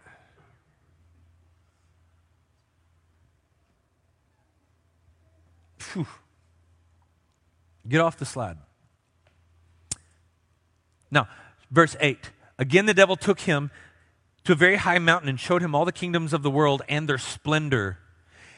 Get 7.88 8.00
off 8.00 8.16
the 8.16 8.24
slide. 8.24 8.57
Now, 11.11 11.26
verse 11.72 11.96
8. 11.98 12.30
Again, 12.57 12.87
the 12.87 12.94
devil 12.94 13.16
took 13.16 13.40
him 13.40 13.72
to 14.44 14.52
a 14.52 14.54
very 14.54 14.76
high 14.76 15.00
mountain 15.00 15.28
and 15.28 15.40
showed 15.40 15.61
him 15.61 15.74
all 15.74 15.85
the 15.85 15.90
kingdoms 15.90 16.33
of 16.33 16.44
the 16.44 16.50
world 16.50 16.83
and 16.88 17.09
their 17.09 17.18
splendor. 17.18 17.98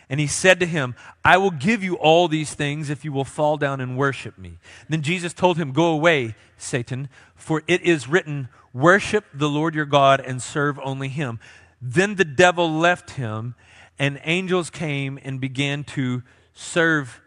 And 0.09 0.21
he 0.21 0.27
said 0.27 0.61
to 0.61 0.67
him, 0.67 0.95
I 1.25 1.37
will 1.37 1.51
give 1.51 1.83
you 1.83 1.97
all 1.97 2.29
these 2.29 2.55
things 2.55 2.91
if 2.91 3.05
you 3.05 3.13
will 3.13 3.25
fall 3.25 3.57
down 3.57 3.81
and 3.81 3.99
worship 3.99 4.39
me. 4.39 4.59
Then 4.89 5.03
Jesus 5.03 5.33
told 5.33 5.57
him, 5.57 5.73
Go 5.73 5.87
away, 5.87 6.37
Satan, 6.57 7.09
for 7.35 7.63
it 7.67 7.83
is 7.83 8.09
written, 8.09 8.49
Worship 8.73 9.25
the 9.35 9.49
Lord 9.49 9.75
your 9.75 9.85
God 9.85 10.21
and 10.21 10.41
serve 10.41 10.79
only 10.85 11.09
him. 11.09 11.41
Then 11.83 12.15
the 12.15 12.25
devil 12.25 12.71
left 12.71 13.13
him, 13.13 13.55
and 13.99 14.21
angels 14.25 14.71
came 14.71 15.19
and 15.23 15.41
began 15.41 15.83
to 15.85 16.23
serve 16.55 17.21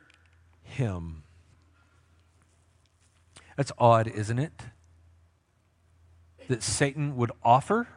him. 0.63 1.23
That's 3.57 3.73
odd, 3.77 4.07
isn't 4.07 4.39
it? 4.39 4.53
That 6.47 6.63
Satan 6.63 7.17
would 7.17 7.31
offer 7.43 7.87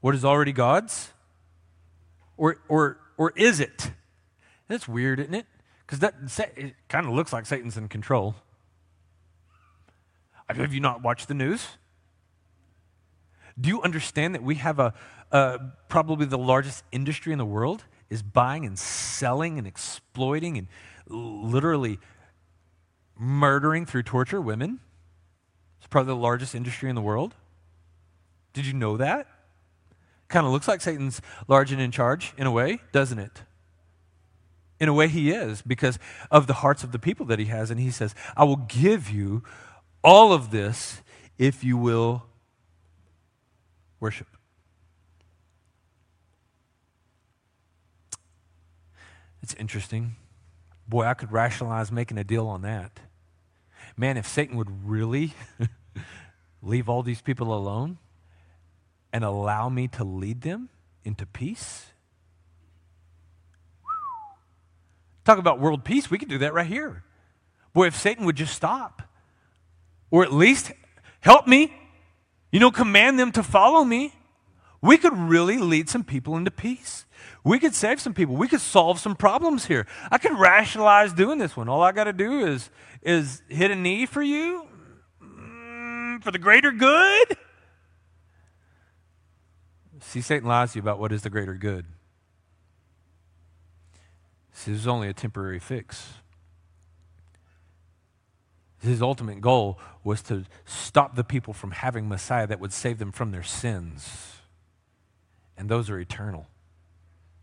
what 0.00 0.16
is 0.16 0.24
already 0.24 0.52
God's? 0.52 1.12
Or, 2.36 2.56
or, 2.68 2.98
or 3.22 3.32
is 3.36 3.60
it? 3.60 3.92
That's 4.66 4.88
weird, 4.88 5.20
isn't 5.20 5.32
it? 5.32 5.46
Because 5.86 6.00
that 6.00 6.14
it 6.56 6.74
kind 6.88 7.06
of 7.06 7.12
looks 7.12 7.32
like 7.32 7.46
Satan's 7.46 7.76
in 7.76 7.86
control. 7.86 8.34
Have 10.48 10.74
you 10.74 10.80
not 10.80 11.04
watched 11.04 11.28
the 11.28 11.34
news? 11.34 11.64
Do 13.60 13.68
you 13.68 13.80
understand 13.80 14.34
that 14.34 14.42
we 14.42 14.56
have 14.56 14.80
a, 14.80 14.92
uh, 15.30 15.58
probably 15.88 16.26
the 16.26 16.36
largest 16.36 16.82
industry 16.90 17.30
in 17.30 17.38
the 17.38 17.44
world 17.44 17.84
is 18.10 18.24
buying 18.24 18.66
and 18.66 18.76
selling 18.76 19.56
and 19.56 19.68
exploiting 19.68 20.58
and 20.58 20.66
literally 21.06 22.00
murdering 23.16 23.86
through 23.86 24.02
torture 24.02 24.40
women? 24.40 24.80
It's 25.78 25.86
probably 25.86 26.12
the 26.12 26.20
largest 26.20 26.56
industry 26.56 26.88
in 26.90 26.96
the 26.96 27.02
world. 27.02 27.36
Did 28.52 28.66
you 28.66 28.72
know 28.72 28.96
that? 28.96 29.28
Kind 30.32 30.46
of 30.46 30.52
looks 30.52 30.66
like 30.66 30.80
Satan's 30.80 31.20
large 31.46 31.72
and 31.72 31.80
in 31.80 31.90
charge 31.90 32.32
in 32.38 32.46
a 32.46 32.50
way, 32.50 32.80
doesn't 32.90 33.18
it? 33.18 33.42
In 34.80 34.88
a 34.88 34.94
way, 34.94 35.06
he 35.06 35.30
is 35.30 35.60
because 35.60 35.98
of 36.30 36.46
the 36.46 36.54
hearts 36.54 36.82
of 36.82 36.90
the 36.90 36.98
people 36.98 37.26
that 37.26 37.38
he 37.38 37.44
has. 37.44 37.70
And 37.70 37.78
he 37.78 37.90
says, 37.90 38.14
I 38.34 38.44
will 38.44 38.56
give 38.56 39.10
you 39.10 39.42
all 40.02 40.32
of 40.32 40.50
this 40.50 41.02
if 41.36 41.62
you 41.62 41.76
will 41.76 42.24
worship. 44.00 44.26
It's 49.42 49.52
interesting. 49.56 50.16
Boy, 50.88 51.04
I 51.04 51.12
could 51.12 51.30
rationalize 51.30 51.92
making 51.92 52.16
a 52.16 52.24
deal 52.24 52.48
on 52.48 52.62
that. 52.62 53.00
Man, 53.98 54.16
if 54.16 54.26
Satan 54.26 54.56
would 54.56 54.88
really 54.88 55.34
leave 56.62 56.88
all 56.88 57.02
these 57.02 57.20
people 57.20 57.52
alone, 57.52 57.98
and 59.12 59.24
allow 59.24 59.68
me 59.68 59.88
to 59.88 60.04
lead 60.04 60.42
them 60.42 60.68
into 61.04 61.26
peace? 61.26 61.86
Talk 65.24 65.38
about 65.38 65.60
world 65.60 65.84
peace. 65.84 66.10
We 66.10 66.18
could 66.18 66.28
do 66.28 66.38
that 66.38 66.54
right 66.54 66.66
here. 66.66 67.04
Boy, 67.72 67.86
if 67.86 67.96
Satan 67.96 68.26
would 68.26 68.36
just 68.36 68.54
stop, 68.54 69.02
or 70.10 70.22
at 70.22 70.32
least 70.32 70.72
help 71.20 71.46
me, 71.46 71.72
you 72.50 72.60
know, 72.60 72.70
command 72.70 73.18
them 73.18 73.32
to 73.32 73.42
follow 73.42 73.84
me, 73.84 74.12
we 74.82 74.96
could 74.96 75.16
really 75.16 75.58
lead 75.58 75.88
some 75.88 76.02
people 76.04 76.36
into 76.36 76.50
peace. 76.50 77.06
We 77.44 77.58
could 77.58 77.74
save 77.74 78.00
some 78.00 78.14
people. 78.14 78.36
We 78.36 78.48
could 78.48 78.60
solve 78.60 78.98
some 78.98 79.14
problems 79.14 79.66
here. 79.66 79.86
I 80.10 80.18
could 80.18 80.38
rationalize 80.38 81.12
doing 81.12 81.38
this 81.38 81.56
one. 81.56 81.68
All 81.68 81.82
I 81.82 81.92
got 81.92 82.04
to 82.04 82.12
do 82.12 82.46
is, 82.46 82.68
is 83.00 83.42
hit 83.48 83.70
a 83.70 83.76
knee 83.76 84.06
for 84.06 84.22
you 84.22 84.66
mm, 85.22 86.22
for 86.22 86.30
the 86.30 86.38
greater 86.38 86.72
good. 86.72 87.36
See, 90.02 90.20
Satan 90.20 90.48
lies 90.48 90.72
to 90.72 90.78
you 90.78 90.82
about 90.82 90.98
what 90.98 91.12
is 91.12 91.22
the 91.22 91.30
greater 91.30 91.54
good. 91.54 91.86
See, 94.52 94.72
this 94.72 94.80
is 94.80 94.86
only 94.86 95.08
a 95.08 95.14
temporary 95.14 95.58
fix. 95.58 96.14
His 98.82 99.00
ultimate 99.00 99.40
goal 99.40 99.78
was 100.04 100.22
to 100.22 100.44
stop 100.66 101.14
the 101.14 101.24
people 101.24 101.54
from 101.54 101.70
having 101.70 102.08
Messiah 102.08 102.46
that 102.48 102.60
would 102.60 102.72
save 102.72 102.98
them 102.98 103.12
from 103.12 103.30
their 103.30 103.44
sins. 103.44 104.40
And 105.56 105.68
those 105.68 105.88
are 105.88 105.98
eternal. 105.98 106.46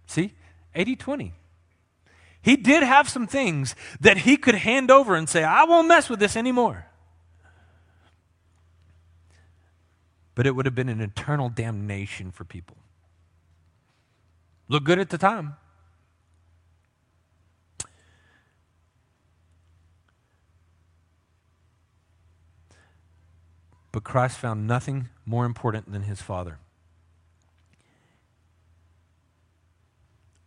See? 0.05 0.33
80 0.75 0.97
20. 0.97 1.33
He 2.41 2.55
did 2.55 2.83
have 2.83 3.09
some 3.09 3.25
things 3.25 3.75
that 3.99 4.19
he 4.19 4.37
could 4.37 4.55
hand 4.55 4.91
over 4.91 5.15
and 5.15 5.27
say, 5.27 5.43
I 5.43 5.63
won't 5.63 5.87
mess 5.87 6.09
with 6.09 6.19
this 6.19 6.35
anymore. 6.35 6.88
But 10.39 10.47
it 10.47 10.55
would 10.55 10.65
have 10.65 10.73
been 10.73 10.87
an 10.87 11.01
eternal 11.01 11.49
damnation 11.49 12.31
for 12.31 12.45
people. 12.45 12.77
Look 14.69 14.85
good 14.85 14.97
at 14.97 15.09
the 15.09 15.17
time. 15.17 15.57
But 23.91 24.05
Christ 24.05 24.37
found 24.37 24.65
nothing 24.65 25.09
more 25.25 25.45
important 25.45 25.91
than 25.91 26.03
his 26.03 26.21
Father. 26.21 26.59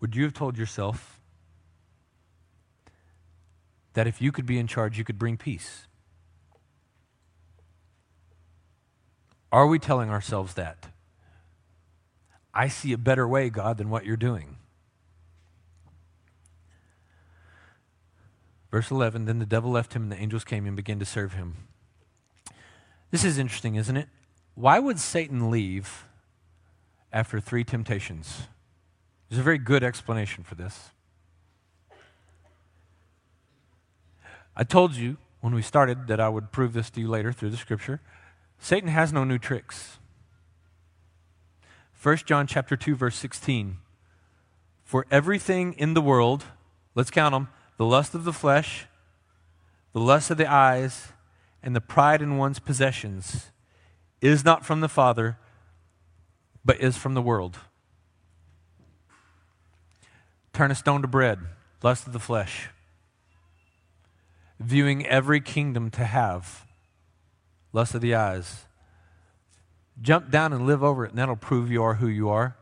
Would 0.00 0.16
you 0.16 0.24
have 0.24 0.33
told 0.33 0.57
yourself 0.57 1.20
that 3.92 4.07
if 4.07 4.22
you 4.22 4.33
could 4.33 4.46
be 4.46 4.59
in 4.59 4.66
charge, 4.66 4.96
you 4.96 5.05
could 5.05 5.18
bring 5.18 5.37
peace? 5.37 5.87
Are 9.52 9.66
we 9.66 9.78
telling 9.78 10.08
ourselves 10.08 10.54
that? 10.54 10.88
I 12.54 12.68
see 12.68 12.92
a 12.92 12.98
better 12.98 13.28
way, 13.28 13.50
God, 13.50 13.76
than 13.76 13.90
what 13.90 14.06
you're 14.06 14.16
doing. 14.16 14.56
Verse 18.70 18.90
11 18.90 19.26
Then 19.26 19.38
the 19.38 19.46
devil 19.46 19.70
left 19.70 19.94
him, 19.94 20.04
and 20.04 20.12
the 20.12 20.16
angels 20.16 20.42
came 20.42 20.66
and 20.66 20.74
began 20.74 20.98
to 20.98 21.04
serve 21.04 21.34
him. 21.34 21.68
This 23.10 23.24
is 23.24 23.38
interesting, 23.38 23.74
isn't 23.74 23.96
it? 23.96 24.08
Why 24.54 24.78
would 24.78 24.98
Satan 24.98 25.50
leave 25.50 26.06
after 27.12 27.38
three 27.38 27.62
temptations? 27.62 28.44
There's 29.28 29.40
a 29.40 29.42
very 29.42 29.58
good 29.58 29.82
explanation 29.82 30.44
for 30.44 30.54
this. 30.54 30.90
I 34.56 34.64
told 34.64 34.94
you 34.94 35.18
when 35.40 35.54
we 35.54 35.62
started 35.62 36.06
that 36.08 36.20
I 36.20 36.28
would 36.28 36.52
prove 36.52 36.72
this 36.72 36.90
to 36.90 37.00
you 37.00 37.08
later 37.08 37.32
through 37.32 37.50
the 37.50 37.56
scripture. 37.56 38.00
Satan 38.62 38.90
has 38.90 39.12
no 39.12 39.25
new 39.25 39.38
tricks. 39.38 39.98
1 42.01 42.18
John 42.18 42.46
chapter 42.46 42.77
2 42.77 42.94
verse 42.94 43.16
16. 43.16 43.79
For 44.85 45.05
everything 45.11 45.72
in 45.72 45.94
the 45.94 46.01
world, 46.01 46.44
let's 46.94 47.11
count 47.11 47.33
them, 47.33 47.48
the 47.77 47.85
lust 47.85 48.14
of 48.14 48.22
the 48.22 48.33
flesh, 48.33 48.87
the 49.92 49.98
lust 49.98 50.31
of 50.31 50.37
the 50.37 50.46
eyes, 50.46 51.09
and 51.61 51.75
the 51.75 51.81
pride 51.81 52.22
in 52.22 52.38
one's 52.38 52.61
possessions 52.61 53.51
is 54.20 54.44
not 54.44 54.64
from 54.64 54.81
the 54.81 54.88
Father, 54.88 55.38
but 56.64 56.81
is 56.81 56.96
from 56.96 57.14
the 57.14 57.22
world. 57.22 57.59
Turn 60.53 60.70
a 60.70 60.77
stone 60.77 61.03
to 61.03 61.09
bread, 61.09 61.40
lust 61.83 62.07
of 62.07 62.12
the 62.12 62.20
flesh. 62.20 62.68
Viewing 64.61 65.05
every 65.05 65.41
kingdom 65.41 65.91
to 65.91 66.05
have 66.05 66.64
lust 67.73 67.95
of 67.95 68.01
the 68.01 68.14
eyes. 68.14 68.64
Jump 70.01 70.31
down 70.31 70.53
and 70.53 70.66
live 70.66 70.83
over 70.83 71.05
it, 71.05 71.11
and 71.11 71.18
that'll 71.18 71.37
prove 71.37 71.70
you 71.70 71.83
are 71.83 71.95
who 71.95 72.09
you 72.09 72.29
are. 72.29 72.57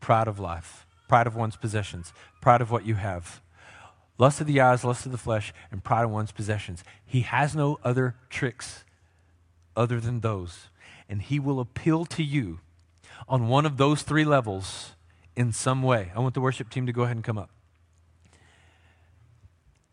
Pride 0.00 0.28
of 0.28 0.38
life, 0.38 0.86
pride 1.08 1.26
of 1.26 1.36
one's 1.36 1.56
possessions, 1.56 2.12
pride 2.40 2.60
of 2.60 2.70
what 2.70 2.86
you 2.86 2.94
have. 2.94 3.40
Lust 4.18 4.40
of 4.40 4.46
the 4.46 4.60
eyes, 4.60 4.84
lust 4.84 5.04
of 5.04 5.12
the 5.12 5.18
flesh, 5.18 5.52
and 5.70 5.84
pride 5.84 6.04
of 6.04 6.10
one's 6.10 6.32
possessions. 6.32 6.82
He 7.04 7.20
has 7.20 7.54
no 7.54 7.78
other 7.84 8.14
tricks 8.30 8.84
other 9.76 10.00
than 10.00 10.20
those. 10.20 10.68
And 11.08 11.22
he 11.22 11.38
will 11.38 11.60
appeal 11.60 12.04
to 12.06 12.22
you 12.22 12.60
on 13.28 13.48
one 13.48 13.66
of 13.66 13.76
those 13.76 14.02
three 14.02 14.24
levels 14.24 14.92
in 15.36 15.52
some 15.52 15.82
way. 15.82 16.12
I 16.16 16.20
want 16.20 16.34
the 16.34 16.40
worship 16.40 16.70
team 16.70 16.86
to 16.86 16.92
go 16.92 17.02
ahead 17.02 17.16
and 17.16 17.24
come 17.24 17.38
up. 17.38 17.50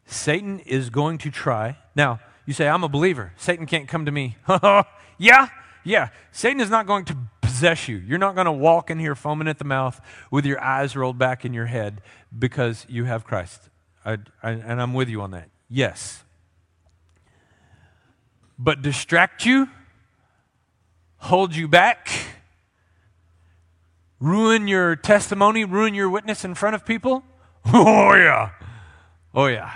Satan 0.05 0.59
is 0.59 0.89
going 0.89 1.17
to 1.19 1.29
try. 1.29 1.77
Now, 1.95 2.19
you 2.45 2.53
say, 2.53 2.67
I'm 2.67 2.83
a 2.83 2.89
believer. 2.89 3.33
Satan 3.37 3.65
can't 3.65 3.87
come 3.87 4.05
to 4.05 4.11
me. 4.11 4.37
yeah, 5.17 5.47
yeah. 5.83 6.09
Satan 6.31 6.59
is 6.59 6.69
not 6.69 6.85
going 6.85 7.05
to 7.05 7.17
possess 7.41 7.87
you. 7.87 7.97
You're 7.97 8.17
not 8.17 8.35
going 8.35 8.45
to 8.45 8.51
walk 8.51 8.89
in 8.89 8.99
here 8.99 9.15
foaming 9.15 9.47
at 9.47 9.59
the 9.59 9.65
mouth 9.65 10.01
with 10.31 10.45
your 10.45 10.61
eyes 10.61 10.95
rolled 10.95 11.17
back 11.17 11.45
in 11.45 11.53
your 11.53 11.67
head 11.67 12.01
because 12.37 12.85
you 12.89 13.05
have 13.05 13.23
Christ. 13.23 13.69
I, 14.05 14.17
I, 14.41 14.51
and 14.51 14.81
I'm 14.81 14.93
with 14.93 15.07
you 15.07 15.21
on 15.21 15.31
that. 15.31 15.49
Yes. 15.69 16.23
But 18.59 18.81
distract 18.81 19.45
you, 19.45 19.69
hold 21.17 21.55
you 21.55 21.67
back, 21.67 22.09
ruin 24.19 24.67
your 24.67 24.95
testimony, 24.95 25.63
ruin 25.65 25.93
your 25.93 26.09
witness 26.09 26.43
in 26.43 26.55
front 26.55 26.75
of 26.75 26.85
people? 26.85 27.23
Oh, 27.65 28.13
yeah. 28.13 28.49
Oh, 29.33 29.45
yeah. 29.45 29.71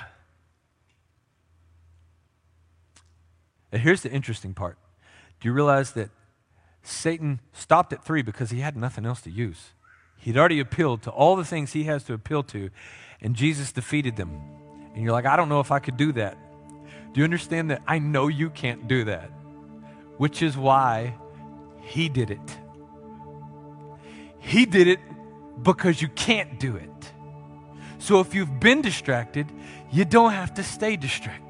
And 3.71 3.81
here's 3.81 4.01
the 4.01 4.11
interesting 4.11 4.53
part. 4.53 4.77
Do 5.39 5.47
you 5.47 5.53
realize 5.53 5.91
that 5.91 6.09
Satan 6.83 7.41
stopped 7.53 7.93
at 7.93 8.03
three 8.03 8.21
because 8.21 8.49
he 8.49 8.59
had 8.59 8.77
nothing 8.77 9.05
else 9.05 9.21
to 9.21 9.31
use? 9.31 9.73
He'd 10.17 10.37
already 10.37 10.59
appealed 10.59 11.03
to 11.03 11.11
all 11.11 11.35
the 11.35 11.45
things 11.45 11.73
he 11.73 11.83
has 11.83 12.03
to 12.05 12.13
appeal 12.13 12.43
to, 12.43 12.69
and 13.21 13.35
Jesus 13.35 13.71
defeated 13.71 14.15
them. 14.15 14.41
And 14.93 15.03
you're 15.03 15.11
like, 15.11 15.25
I 15.25 15.35
don't 15.35 15.49
know 15.49 15.59
if 15.59 15.71
I 15.71 15.79
could 15.79 15.97
do 15.97 16.11
that. 16.13 16.37
Do 17.13 17.19
you 17.19 17.23
understand 17.23 17.71
that 17.71 17.81
I 17.87 17.99
know 17.99 18.27
you 18.27 18.49
can't 18.49 18.87
do 18.87 19.03
that? 19.05 19.29
Which 20.17 20.41
is 20.41 20.57
why 20.57 21.15
he 21.81 22.09
did 22.09 22.31
it. 22.31 22.57
He 24.39 24.65
did 24.65 24.87
it 24.87 24.99
because 25.61 26.01
you 26.01 26.07
can't 26.09 26.59
do 26.59 26.75
it. 26.75 27.11
So 27.99 28.19
if 28.19 28.33
you've 28.33 28.59
been 28.59 28.81
distracted, 28.81 29.47
you 29.91 30.05
don't 30.05 30.31
have 30.31 30.53
to 30.55 30.63
stay 30.63 30.95
distracted 30.95 31.46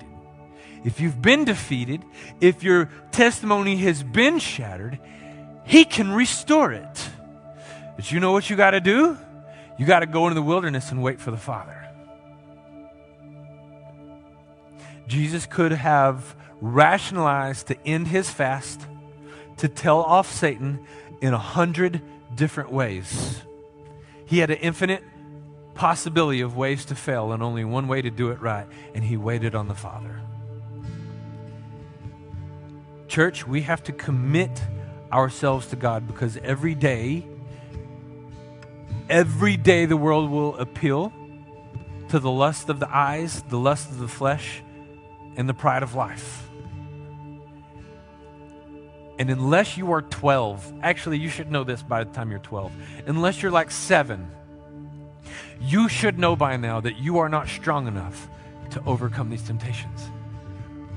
if 0.84 0.99
you've 0.99 1.21
been 1.21 1.45
defeated, 1.45 2.03
if 2.41 2.63
your 2.63 2.89
testimony 3.11 3.78
has 3.78 4.03
been 4.03 4.39
shattered, 4.39 4.99
He 5.65 5.86
can 5.86 6.11
restore 6.11 6.71
it. 6.71 7.09
But 7.95 8.11
you 8.11 8.19
know 8.19 8.32
what 8.32 8.49
you 8.49 8.55
got 8.55 8.71
to 8.71 8.80
do? 8.80 9.17
You 9.78 9.86
got 9.86 9.99
to 9.99 10.05
go 10.05 10.28
into 10.28 10.36
the 10.36 10.43
wilderness 10.43 10.91
and 10.91 11.03
wait 11.03 11.19
for 11.19 11.32
the 11.32 11.38
Father. 11.38 11.84
Jesus 15.07 15.45
could 15.45 15.71
have 15.71 16.36
rationalized 16.59 17.67
to 17.67 17.88
end 17.88 18.07
his 18.07 18.30
fast, 18.30 18.82
to 19.57 19.67
tell 19.67 20.01
off 20.01 20.32
Satan 20.32 20.86
in 21.21 21.34
a 21.34 21.38
hundred 21.38 22.01
different 22.36 22.71
ways. 22.71 23.41
He 24.25 24.39
had 24.39 24.49
an 24.49 24.57
infinite 24.57 25.03
possibility 25.75 26.41
of 26.41 26.57
ways 26.57 26.86
to 26.86 26.95
fail 26.95 27.32
and 27.32 27.41
only 27.41 27.63
one 27.63 27.88
way 27.88 28.01
to 28.01 28.09
do 28.09 28.32
it 28.32 28.41
right, 28.41 28.67
and 28.93 29.03
he 29.03 29.15
waited 29.15 29.55
on 29.55 29.67
the 29.67 29.75
Father. 29.75 30.19
Church, 33.07 33.47
we 33.47 33.61
have 33.61 33.83
to 33.83 33.91
commit 33.91 34.61
ourselves 35.11 35.67
to 35.67 35.75
God 35.75 36.07
because 36.07 36.37
every 36.37 36.75
day, 36.75 37.25
every 39.09 39.55
day 39.55 39.85
the 39.85 39.97
world 39.97 40.29
will 40.29 40.57
appeal 40.57 41.13
to 42.09 42.19
the 42.19 42.31
lust 42.31 42.69
of 42.69 42.79
the 42.79 42.95
eyes, 42.95 43.41
the 43.49 43.57
lust 43.57 43.89
of 43.89 43.99
the 43.99 44.07
flesh, 44.07 44.61
and 45.35 45.47
the 45.47 45.53
pride 45.53 45.83
of 45.83 45.95
life. 45.95 46.49
And 49.19 49.29
unless 49.29 49.77
you 49.77 49.91
are 49.93 50.01
12, 50.01 50.73
actually, 50.83 51.17
you 51.17 51.29
should 51.29 51.49
know 51.49 51.63
this 51.63 51.81
by 51.81 52.03
the 52.03 52.11
time 52.11 52.29
you're 52.29 52.39
12. 52.39 52.71
Unless 53.07 53.41
you're 53.41 53.51
like 53.51 53.71
seven, 53.71 54.29
you 55.59 55.89
should 55.89 56.19
know 56.19 56.35
by 56.35 56.57
now 56.57 56.79
that 56.81 56.97
you 56.97 57.17
are 57.17 57.29
not 57.29 57.47
strong 57.47 57.87
enough 57.87 58.29
to 58.71 58.83
overcome 58.85 59.29
these 59.29 59.43
temptations 59.43 60.11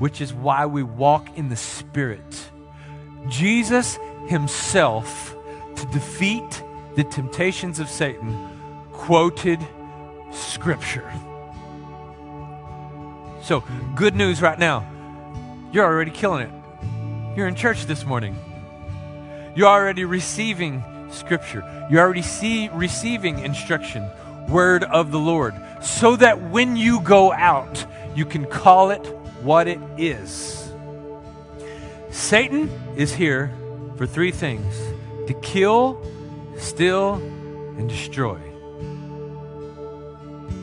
which 0.00 0.20
is 0.20 0.32
why 0.32 0.66
we 0.66 0.82
walk 0.82 1.28
in 1.36 1.50
the 1.50 1.56
Spirit. 1.56 2.50
Jesus 3.28 3.98
himself, 4.26 5.36
to 5.76 5.86
defeat 5.86 6.62
the 6.96 7.04
temptations 7.04 7.78
of 7.78 7.88
Satan, 7.88 8.48
quoted 8.92 9.60
Scripture. 10.32 11.12
So, 13.42 13.62
good 13.94 14.14
news 14.14 14.40
right 14.40 14.58
now. 14.58 14.88
You're 15.70 15.84
already 15.84 16.10
killing 16.10 16.48
it. 16.48 17.36
You're 17.36 17.46
in 17.46 17.54
church 17.54 17.84
this 17.84 18.04
morning. 18.04 18.36
You're 19.54 19.68
already 19.68 20.04
receiving 20.04 20.82
Scripture. 21.10 21.62
You're 21.90 22.00
already 22.00 22.22
see, 22.22 22.70
receiving 22.70 23.40
instruction, 23.40 24.08
word 24.48 24.82
of 24.84 25.10
the 25.10 25.18
Lord, 25.18 25.54
so 25.82 26.16
that 26.16 26.50
when 26.50 26.76
you 26.76 27.02
go 27.02 27.32
out, 27.32 27.84
you 28.14 28.24
can 28.24 28.46
call 28.46 28.90
it 28.90 29.19
what 29.42 29.68
it 29.68 29.78
is. 29.96 30.72
Satan 32.10 32.68
is 32.96 33.14
here 33.14 33.52
for 33.96 34.06
three 34.06 34.32
things 34.32 34.74
to 35.26 35.34
kill, 35.42 36.02
steal, 36.58 37.14
and 37.14 37.88
destroy. 37.88 38.38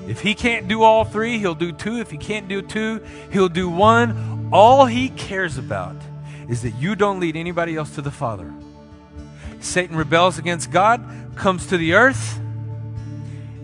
If 0.07 0.21
he 0.21 0.36
can't 0.36 0.67
do 0.67 0.84
all 0.84 1.03
three, 1.03 1.38
he'll 1.38 1.55
do 1.55 1.71
two. 1.71 1.99
If 1.99 2.11
he 2.11 2.17
can't 2.17 2.47
do 2.47 2.61
two, 2.61 3.01
he'll 3.32 3.49
do 3.49 3.69
one. 3.69 4.49
All 4.53 4.86
he 4.86 5.09
cares 5.09 5.57
about 5.57 5.95
is 6.47 6.61
that 6.61 6.71
you 6.75 6.95
don't 6.95 7.19
lead 7.19 7.36
anybody 7.36 7.75
else 7.75 7.95
to 7.95 8.01
the 8.01 8.11
Father. 8.11 8.53
Satan 9.59 9.97
rebels 9.97 10.38
against 10.38 10.71
God, 10.71 11.03
comes 11.36 11.67
to 11.67 11.78
the 11.78 11.93
earth, 11.93 12.39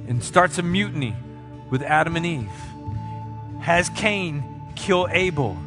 and 0.07 0.24
starts 0.24 0.57
a 0.57 0.64
mutiny 0.64 1.16
with 1.70 1.82
Adam 1.82 2.16
and 2.16 2.26
Eve. 2.26 2.49
Has 3.61 3.89
Cain 3.89 4.43
kill 4.84 5.07
Abel, 5.11 5.57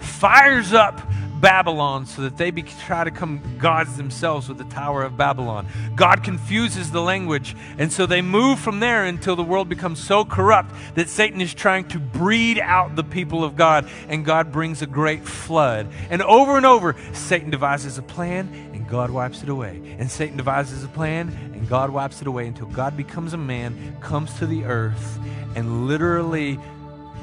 fires 0.00 0.72
up 0.72 1.00
Babylon 1.40 2.06
so 2.06 2.22
that 2.22 2.36
they 2.36 2.50
be, 2.50 2.62
try 2.62 3.04
to 3.04 3.12
come 3.12 3.40
gods 3.58 3.96
themselves 3.96 4.48
with 4.48 4.58
the 4.58 4.64
Tower 4.64 5.04
of 5.04 5.16
Babylon. 5.16 5.68
God 5.94 6.24
confuses 6.24 6.90
the 6.90 7.00
language, 7.00 7.54
and 7.78 7.92
so 7.92 8.04
they 8.04 8.20
move 8.20 8.58
from 8.58 8.80
there 8.80 9.04
until 9.04 9.36
the 9.36 9.44
world 9.44 9.68
becomes 9.68 10.04
so 10.04 10.24
corrupt 10.24 10.74
that 10.96 11.08
Satan 11.08 11.40
is 11.40 11.54
trying 11.54 11.86
to 11.90 12.00
breed 12.00 12.58
out 12.58 12.96
the 12.96 13.04
people 13.04 13.44
of 13.44 13.54
God, 13.54 13.88
and 14.08 14.24
God 14.24 14.50
brings 14.50 14.82
a 14.82 14.86
great 14.86 15.24
flood. 15.24 15.86
And 16.10 16.20
over 16.22 16.56
and 16.56 16.66
over, 16.66 16.96
Satan 17.12 17.50
devises 17.50 17.96
a 17.96 18.02
plan, 18.02 18.48
and 18.72 18.88
God 18.88 19.10
wipes 19.10 19.44
it 19.44 19.48
away. 19.48 19.96
And 19.98 20.10
Satan 20.10 20.36
devises 20.36 20.82
a 20.82 20.88
plan, 20.88 21.28
and 21.54 21.68
God 21.68 21.90
wipes 21.90 22.20
it 22.20 22.26
away 22.26 22.48
until 22.48 22.66
God 22.66 22.96
becomes 22.96 23.32
a 23.32 23.38
man, 23.38 23.96
comes 24.00 24.34
to 24.40 24.46
the 24.46 24.64
earth, 24.64 25.20
and 25.54 25.86
literally 25.86 26.58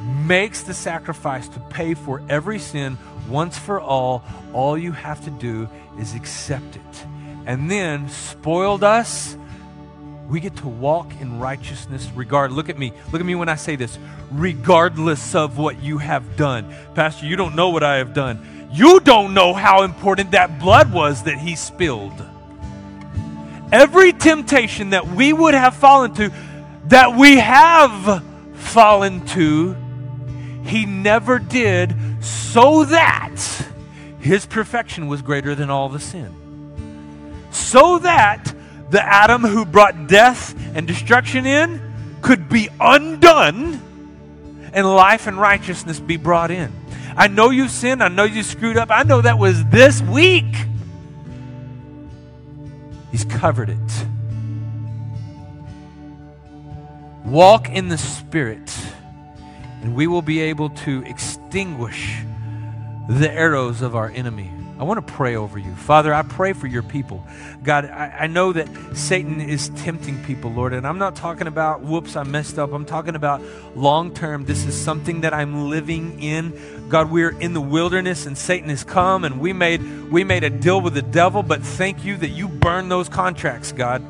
makes 0.06 0.64
the 0.64 0.74
sacrifice 0.74 1.48
to 1.50 1.60
pay 1.60 1.94
for 1.94 2.22
every 2.30 2.60
sin 2.60 2.98
once 3.28 3.58
for 3.58 3.80
all. 3.80 4.24
All 4.54 4.78
you 4.78 4.92
have 4.92 5.24
to 5.26 5.32
do 5.32 5.68
is 6.00 6.16
accept 6.16 6.76
it. 6.76 7.06
And 7.46 7.70
then, 7.70 8.10
spoiled 8.10 8.84
us, 8.84 9.38
we 10.28 10.40
get 10.40 10.56
to 10.58 10.68
walk 10.68 11.12
in 11.22 11.40
righteousness 11.40 12.10
regard 12.16 12.52
look 12.52 12.68
at 12.68 12.80
me 12.80 12.92
look 13.12 13.20
at 13.20 13.26
me 13.26 13.36
when 13.36 13.48
i 13.48 13.54
say 13.54 13.76
this 13.76 14.00
regardless 14.32 15.36
of 15.36 15.60
what 15.60 15.82
you 15.84 16.00
have 16.00 16.36
done 16.36 16.74
pastor 16.96 17.28
you 17.28 17.36
don't 17.36 17.56
know 17.56 17.70
what 17.70 17.84
i 17.84 17.98
have 17.98 18.14
done 18.14 18.70
you 18.72 19.00
don't 19.02 19.34
know 19.34 19.54
how 19.54 19.84
important 19.84 20.32
that 20.32 20.60
blood 20.60 20.92
was 20.92 21.24
that 21.24 21.38
he 21.38 21.56
spilled 21.56 22.26
every 23.72 24.12
temptation 24.14 24.90
that 24.92 25.08
we 25.08 25.32
would 25.32 25.54
have 25.54 25.76
fallen 25.76 26.12
to 26.14 26.32
that 26.86 27.16
we 27.16 27.38
have 27.38 28.24
fallen 28.56 29.24
to 29.28 29.76
he 30.66 30.86
never 30.86 31.40
did 31.40 31.96
so 32.24 32.86
that 32.86 33.66
his 34.20 34.46
perfection 34.46 35.08
was 35.08 35.22
greater 35.22 35.54
than 35.54 35.70
all 35.70 35.90
the 35.90 36.00
sin. 36.00 36.34
So 37.52 38.00
that 38.00 38.54
the 38.90 39.02
Adam 39.02 39.44
who 39.44 39.66
brought 39.66 40.08
death 40.08 40.56
and 40.76 40.88
destruction 40.88 41.46
in 41.46 41.82
could 42.22 42.50
be 42.50 42.70
undone 42.80 43.80
and 44.74 44.88
life 44.88 45.28
and 45.28 45.40
righteousness 45.40 46.00
be 46.00 46.18
brought 46.18 46.50
in. 46.52 46.74
I 47.16 47.28
know 47.28 47.52
you 47.52 47.68
sinned. 47.68 48.04
I 48.04 48.08
know 48.10 48.24
you 48.24 48.44
screwed 48.44 48.78
up. 48.78 48.90
I 48.92 49.04
know 49.04 49.22
that 49.22 49.38
was 49.38 49.64
this 49.66 50.02
week. 50.02 50.54
He's 53.12 53.24
covered 53.24 53.70
it. 53.70 54.06
Walk 57.24 57.70
in 57.70 57.88
the 57.88 57.98
Spirit 57.98 58.76
and 59.86 59.94
we 59.94 60.08
will 60.08 60.24
be 60.24 60.40
able 60.40 60.72
to 60.72 61.04
extinguish 61.04 62.18
the 63.08 63.32
arrows 63.32 63.84
of 63.84 63.96
our 63.96 64.10
enemy. 64.10 64.50
I 64.80 64.84
want 64.84 65.06
to 65.06 65.14
pray 65.14 65.36
over 65.36 65.60
you. 65.60 65.76
Father, 65.76 66.12
I 66.12 66.24
pray 66.24 66.54
for 66.54 66.66
your 66.66 66.82
people. 66.82 67.24
God, 67.62 67.86
I, 67.86 68.22
I, 68.22 68.28
know 68.28 68.52
that 68.52 68.68
Satan 68.96 69.40
is 69.40 69.70
tempting 69.76 70.24
people, 70.24 70.50
Lord, 70.50 70.74
and 70.74 70.88
I'm 70.88 70.98
not 70.98 71.16
talking 71.16 71.46
about, 71.46 71.82
whoops, 71.82 72.16
I 72.16 72.24
messed 72.24 72.58
up. 72.58 72.74
I'm 72.74 72.86
talking 72.86 73.14
about 73.14 73.44
long 73.76 74.12
term. 74.12 74.46
This 74.46 74.66
is 74.66 74.76
something 74.76 75.22
that 75.22 75.36
I'm 75.36 75.70
living 75.70 76.20
in. 76.20 76.90
God, 76.90 77.12
we're 77.12 77.40
in 77.40 77.54
the 77.54 77.62
wilderness 77.62 78.26
and 78.26 78.36
Satan 78.36 78.70
has 78.70 78.84
come 78.84 79.24
and 79.24 79.40
we 79.40 79.54
made 79.54 80.10
we 80.12 80.24
made 80.24 80.44
a 80.44 80.50
deal 80.50 80.82
with 80.82 80.96
the 80.96 81.04
devil, 81.04 81.44
but 81.44 81.62
thank 81.62 82.04
you 82.04 82.18
that 82.18 82.30
you 82.30 82.48
burned 82.48 82.90
those 82.90 83.08
contracts, 83.08 83.72
God. 83.72 84.02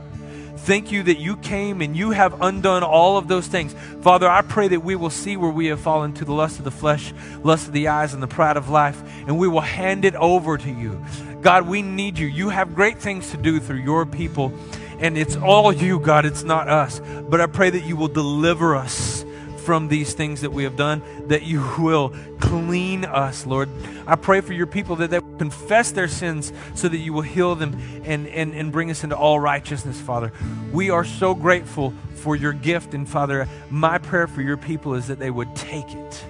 Thank 0.58 0.92
you 0.92 1.04
that 1.04 1.20
you 1.20 1.38
came 1.38 1.82
and 1.82 1.96
you 1.96 2.12
have 2.12 2.42
undone 2.42 2.84
all 2.84 3.18
of 3.18 3.28
those 3.28 3.48
things. 3.48 3.76
Father, 4.02 4.30
I 4.30 4.42
pray 4.42 4.68
that 4.70 4.84
we 4.84 4.96
will 4.96 5.10
see 5.10 5.38
where 5.38 5.52
we 5.52 5.68
have 5.68 5.80
fallen 5.80 6.14
to 6.14 6.26
the 6.26 6.34
lust 6.34 6.60
of 6.60 6.66
the 6.66 6.72
flesh, 6.72 7.14
lust 7.44 7.68
of 7.68 7.74
the 7.74 7.90
eyes, 7.90 8.14
and 8.14 8.24
the 8.24 8.28
pride 8.28 8.58
of 8.58 8.70
life, 8.70 9.02
and 9.28 9.38
we 9.38 9.48
will 9.48 9.62
hand 9.62 10.06
it 10.06 10.16
over 10.16 10.58
to 10.58 10.70
you. 10.72 11.04
God, 11.42 11.68
we 11.68 11.82
need 11.82 12.18
you. 12.18 12.28
You 12.28 12.50
have 12.50 12.74
great 12.74 13.00
things 13.00 13.32
to 13.32 13.38
do 13.38 13.60
through 13.60 13.82
your 13.82 14.06
people, 14.06 14.54
and 15.00 15.18
it's 15.18 15.36
all 15.36 15.72
you, 15.72 16.00
God. 16.00 16.26
It's 16.26 16.44
not 16.44 16.68
us. 16.68 17.02
But 17.30 17.42
I 17.42 17.46
pray 17.48 17.70
that 17.70 17.86
you 17.86 17.96
will 17.96 18.08
deliver 18.08 18.76
us 18.76 19.26
from 19.66 19.88
these 19.88 20.14
things 20.14 20.42
that 20.42 20.52
we 20.52 20.64
have 20.64 20.76
done, 20.76 21.02
that 21.28 21.44
you 21.44 21.60
will 21.80 22.14
clean 22.40 23.04
us, 23.04 23.46
Lord. 23.46 23.68
I 24.06 24.16
pray 24.16 24.42
for 24.42 24.54
your 24.54 24.68
people 24.68 24.98
that 24.98 25.10
they 25.10 25.20
will 25.20 25.38
confess 25.38 25.92
their 25.92 26.08
sins 26.08 26.54
so 26.76 26.88
that 26.88 26.98
you 26.98 27.12
will 27.12 27.24
heal 27.24 27.56
them 27.56 27.76
and, 28.06 28.28
and, 28.28 28.54
and 28.54 28.72
bring 28.72 28.92
us 28.92 29.04
into 29.04 29.18
all 29.18 29.40
righteousness, 29.40 30.00
Father. 30.00 30.32
We 30.72 30.92
are 30.92 31.04
so 31.04 31.34
grateful 31.34 31.94
for 32.14 32.36
your 32.36 32.54
gift, 32.54 32.94
and 32.94 33.10
Father, 33.10 33.48
my 33.70 33.98
prayer 33.98 34.28
for 34.28 34.42
your 34.42 34.58
people 34.58 34.94
is 34.94 35.08
that 35.08 35.20
they 35.20 35.32
would 35.32 35.56
take 35.56 35.94
it. 35.94 36.26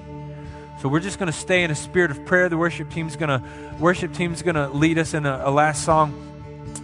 So 0.82 0.90
we're 0.90 1.00
just 1.00 1.20
going 1.20 1.32
to 1.32 1.38
stay 1.38 1.64
in 1.64 1.72
a 1.72 1.76
spirit 1.76 2.12
of 2.12 2.26
prayer. 2.26 2.48
The 2.48 2.58
worship 2.58 2.90
team's 2.92 3.16
going 3.16 3.30
to 3.30 3.44
worship 3.80 4.14
team's 4.14 4.42
going 4.42 4.56
to 4.56 4.70
lead 4.70 4.98
us 4.98 5.14
in 5.14 5.26
a, 5.26 5.42
a 5.46 5.52
last 5.52 5.84
song, 5.84 6.14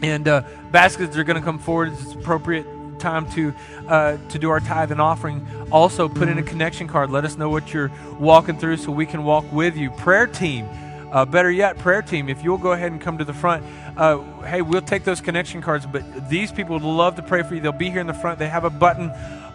and 0.02 0.28
uh, 0.28 0.44
baskets 0.72 1.16
are 1.18 1.24
going 1.24 1.40
to 1.40 1.44
come 1.44 1.60
forward. 1.60 1.92
as 1.92 2.02
It's 2.02 2.14
appropriate 2.14 2.66
time 3.02 3.30
to 3.32 3.54
uh, 3.88 4.18
to 4.30 4.40
do 4.40 4.50
our 4.50 4.60
tithe 4.60 4.92
and 4.92 5.02
offering. 5.02 5.46
Also, 5.72 6.08
put 6.08 6.30
in 6.30 6.38
a 6.38 6.44
connection 6.44 6.88
card. 6.88 7.10
Let 7.10 7.26
us 7.26 7.38
know 7.38 7.50
what 7.50 7.74
you're 7.74 7.92
walking 8.20 8.58
through, 8.58 8.78
so 8.78 8.92
we 8.92 9.06
can 9.06 9.24
walk 9.24 9.52
with 9.52 9.76
you. 9.76 9.90
Prayer 9.92 10.28
team. 10.28 10.70
Uh, 11.12 11.26
better 11.26 11.52
yet, 11.52 11.78
prayer 11.78 12.02
team, 12.02 12.30
if 12.30 12.42
you'll 12.42 12.58
go 12.58 12.72
ahead 12.72 12.90
and 12.90 13.02
come 13.02 13.18
to 13.18 13.26
the 13.26 13.34
front, 13.34 13.66
uh, 13.98 14.20
hey, 14.44 14.62
we'll 14.62 14.82
take 14.82 15.04
those 15.04 15.20
connection 15.20 15.62
cards. 15.62 15.86
But 15.86 16.30
these 16.30 16.54
people 16.54 16.76
would 16.76 16.86
love 16.86 17.16
to 17.18 17.22
pray 17.22 17.44
for 17.44 17.54
you. 17.54 17.60
They'll 17.60 17.74
be 17.74 17.90
here 17.90 18.00
in 18.00 18.08
the 18.08 18.14
front. 18.14 18.40
They 18.40 18.48
have 18.48 18.64
a 18.64 18.70
button 18.70 19.12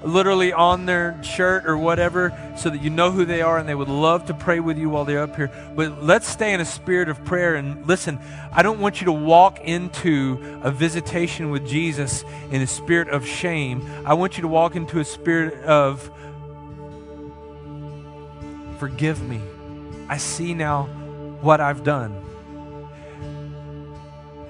literally 0.06 0.52
on 0.52 0.86
their 0.86 1.22
shirt 1.22 1.66
or 1.66 1.76
whatever 1.76 2.32
so 2.56 2.70
that 2.70 2.82
you 2.82 2.90
know 2.90 3.10
who 3.10 3.24
they 3.24 3.42
are 3.42 3.58
and 3.58 3.68
they 3.68 3.74
would 3.74 3.88
love 3.88 4.26
to 4.26 4.34
pray 4.34 4.60
with 4.60 4.78
you 4.78 4.88
while 4.88 5.04
they're 5.04 5.22
up 5.22 5.36
here. 5.36 5.50
But 5.74 6.02
let's 6.02 6.28
stay 6.28 6.54
in 6.54 6.60
a 6.60 6.64
spirit 6.64 7.08
of 7.08 7.24
prayer. 7.24 7.56
And 7.56 7.86
listen, 7.86 8.18
I 8.52 8.62
don't 8.62 8.80
want 8.80 9.00
you 9.00 9.06
to 9.06 9.12
walk 9.12 9.60
into 9.60 10.60
a 10.62 10.70
visitation 10.70 11.50
with 11.50 11.66
Jesus 11.66 12.24
in 12.50 12.62
a 12.62 12.66
spirit 12.66 13.08
of 13.08 13.26
shame. 13.26 13.86
I 14.04 14.14
want 14.14 14.36
you 14.36 14.42
to 14.42 14.48
walk 14.48 14.76
into 14.76 15.00
a 15.00 15.04
spirit 15.04 15.62
of 15.64 16.10
forgive 18.78 19.22
me. 19.22 19.40
I 20.08 20.18
see 20.18 20.54
now 20.54 20.84
what 21.40 21.60
I've 21.60 21.82
done. 21.82 22.25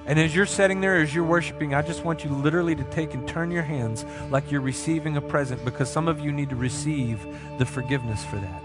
And 0.07 0.17
as 0.17 0.33
you're 0.33 0.45
sitting 0.45 0.79
there, 0.79 1.01
as 1.01 1.13
you're 1.13 1.25
worshiping, 1.25 1.75
I 1.75 1.81
just 1.81 2.05
want 2.05 2.23
you 2.23 2.29
literally 2.29 2.75
to 2.75 2.83
take 2.85 3.13
and 3.13 3.27
turn 3.27 3.51
your 3.51 3.63
hands 3.63 4.05
like 4.31 4.49
you're 4.49 4.61
receiving 4.61 5.17
a 5.17 5.21
present 5.21 5.63
because 5.65 5.91
some 5.91 6.07
of 6.07 6.21
you 6.21 6.31
need 6.31 6.49
to 6.49 6.55
receive 6.55 7.19
the 7.57 7.65
forgiveness 7.65 8.23
for 8.23 8.37
that. 8.37 8.63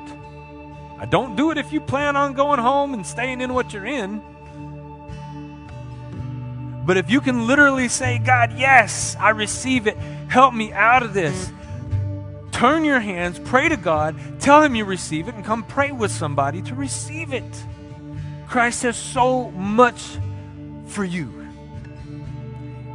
I 1.01 1.05
don't 1.05 1.35
do 1.35 1.51
it 1.51 1.59
if 1.59 1.73
you 1.73 1.81
plan 1.81 2.15
on 2.15 2.35
going 2.35 2.61
home 2.61 2.95
and 2.95 3.05
staying 3.05 3.41
in 3.41 3.55
what 3.55 3.73
you're 3.73 3.87
in. 3.87 4.23
But 6.87 6.97
if 6.97 7.11
you 7.11 7.21
can 7.21 7.49
literally 7.49 7.89
say, 7.89 8.19
God, 8.19 8.57
yes, 8.57 9.17
I 9.19 9.31
receive 9.31 9.89
it, 9.89 9.97
help 10.29 10.55
me 10.55 10.73
out 10.73 11.03
of 11.03 11.13
this. 11.13 11.51
Turn 12.53 12.85
your 12.85 13.01
hands, 13.01 13.41
pray 13.41 13.69
to 13.69 13.77
God, 13.77 14.15
tell 14.39 14.63
Him 14.63 14.77
you 14.77 14.85
receive 14.85 15.27
it, 15.27 15.35
and 15.35 15.45
come 15.45 15.65
pray 15.65 15.91
with 15.91 16.13
somebody 16.13 16.63
to 16.63 16.77
receive 16.77 17.33
it. 17.33 17.65
Christ 18.47 18.85
has 18.85 18.97
so 18.97 19.51
much 19.51 20.19
for 20.93 21.05
you. 21.05 21.29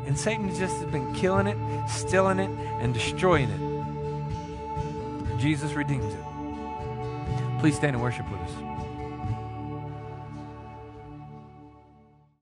And 0.05 0.17
Satan 0.17 0.47
just 0.49 0.77
has 0.77 0.85
been 0.85 1.13
killing 1.13 1.47
it, 1.47 1.57
stealing 1.89 2.39
it, 2.39 2.49
and 2.81 2.93
destroying 2.93 3.49
it. 3.49 5.39
Jesus 5.39 5.73
redeems 5.73 6.13
it. 6.13 6.23
Please 7.59 7.75
stand 7.75 7.95
and 7.95 8.03
worship 8.03 8.29
with 8.31 8.39
us. 8.41 8.66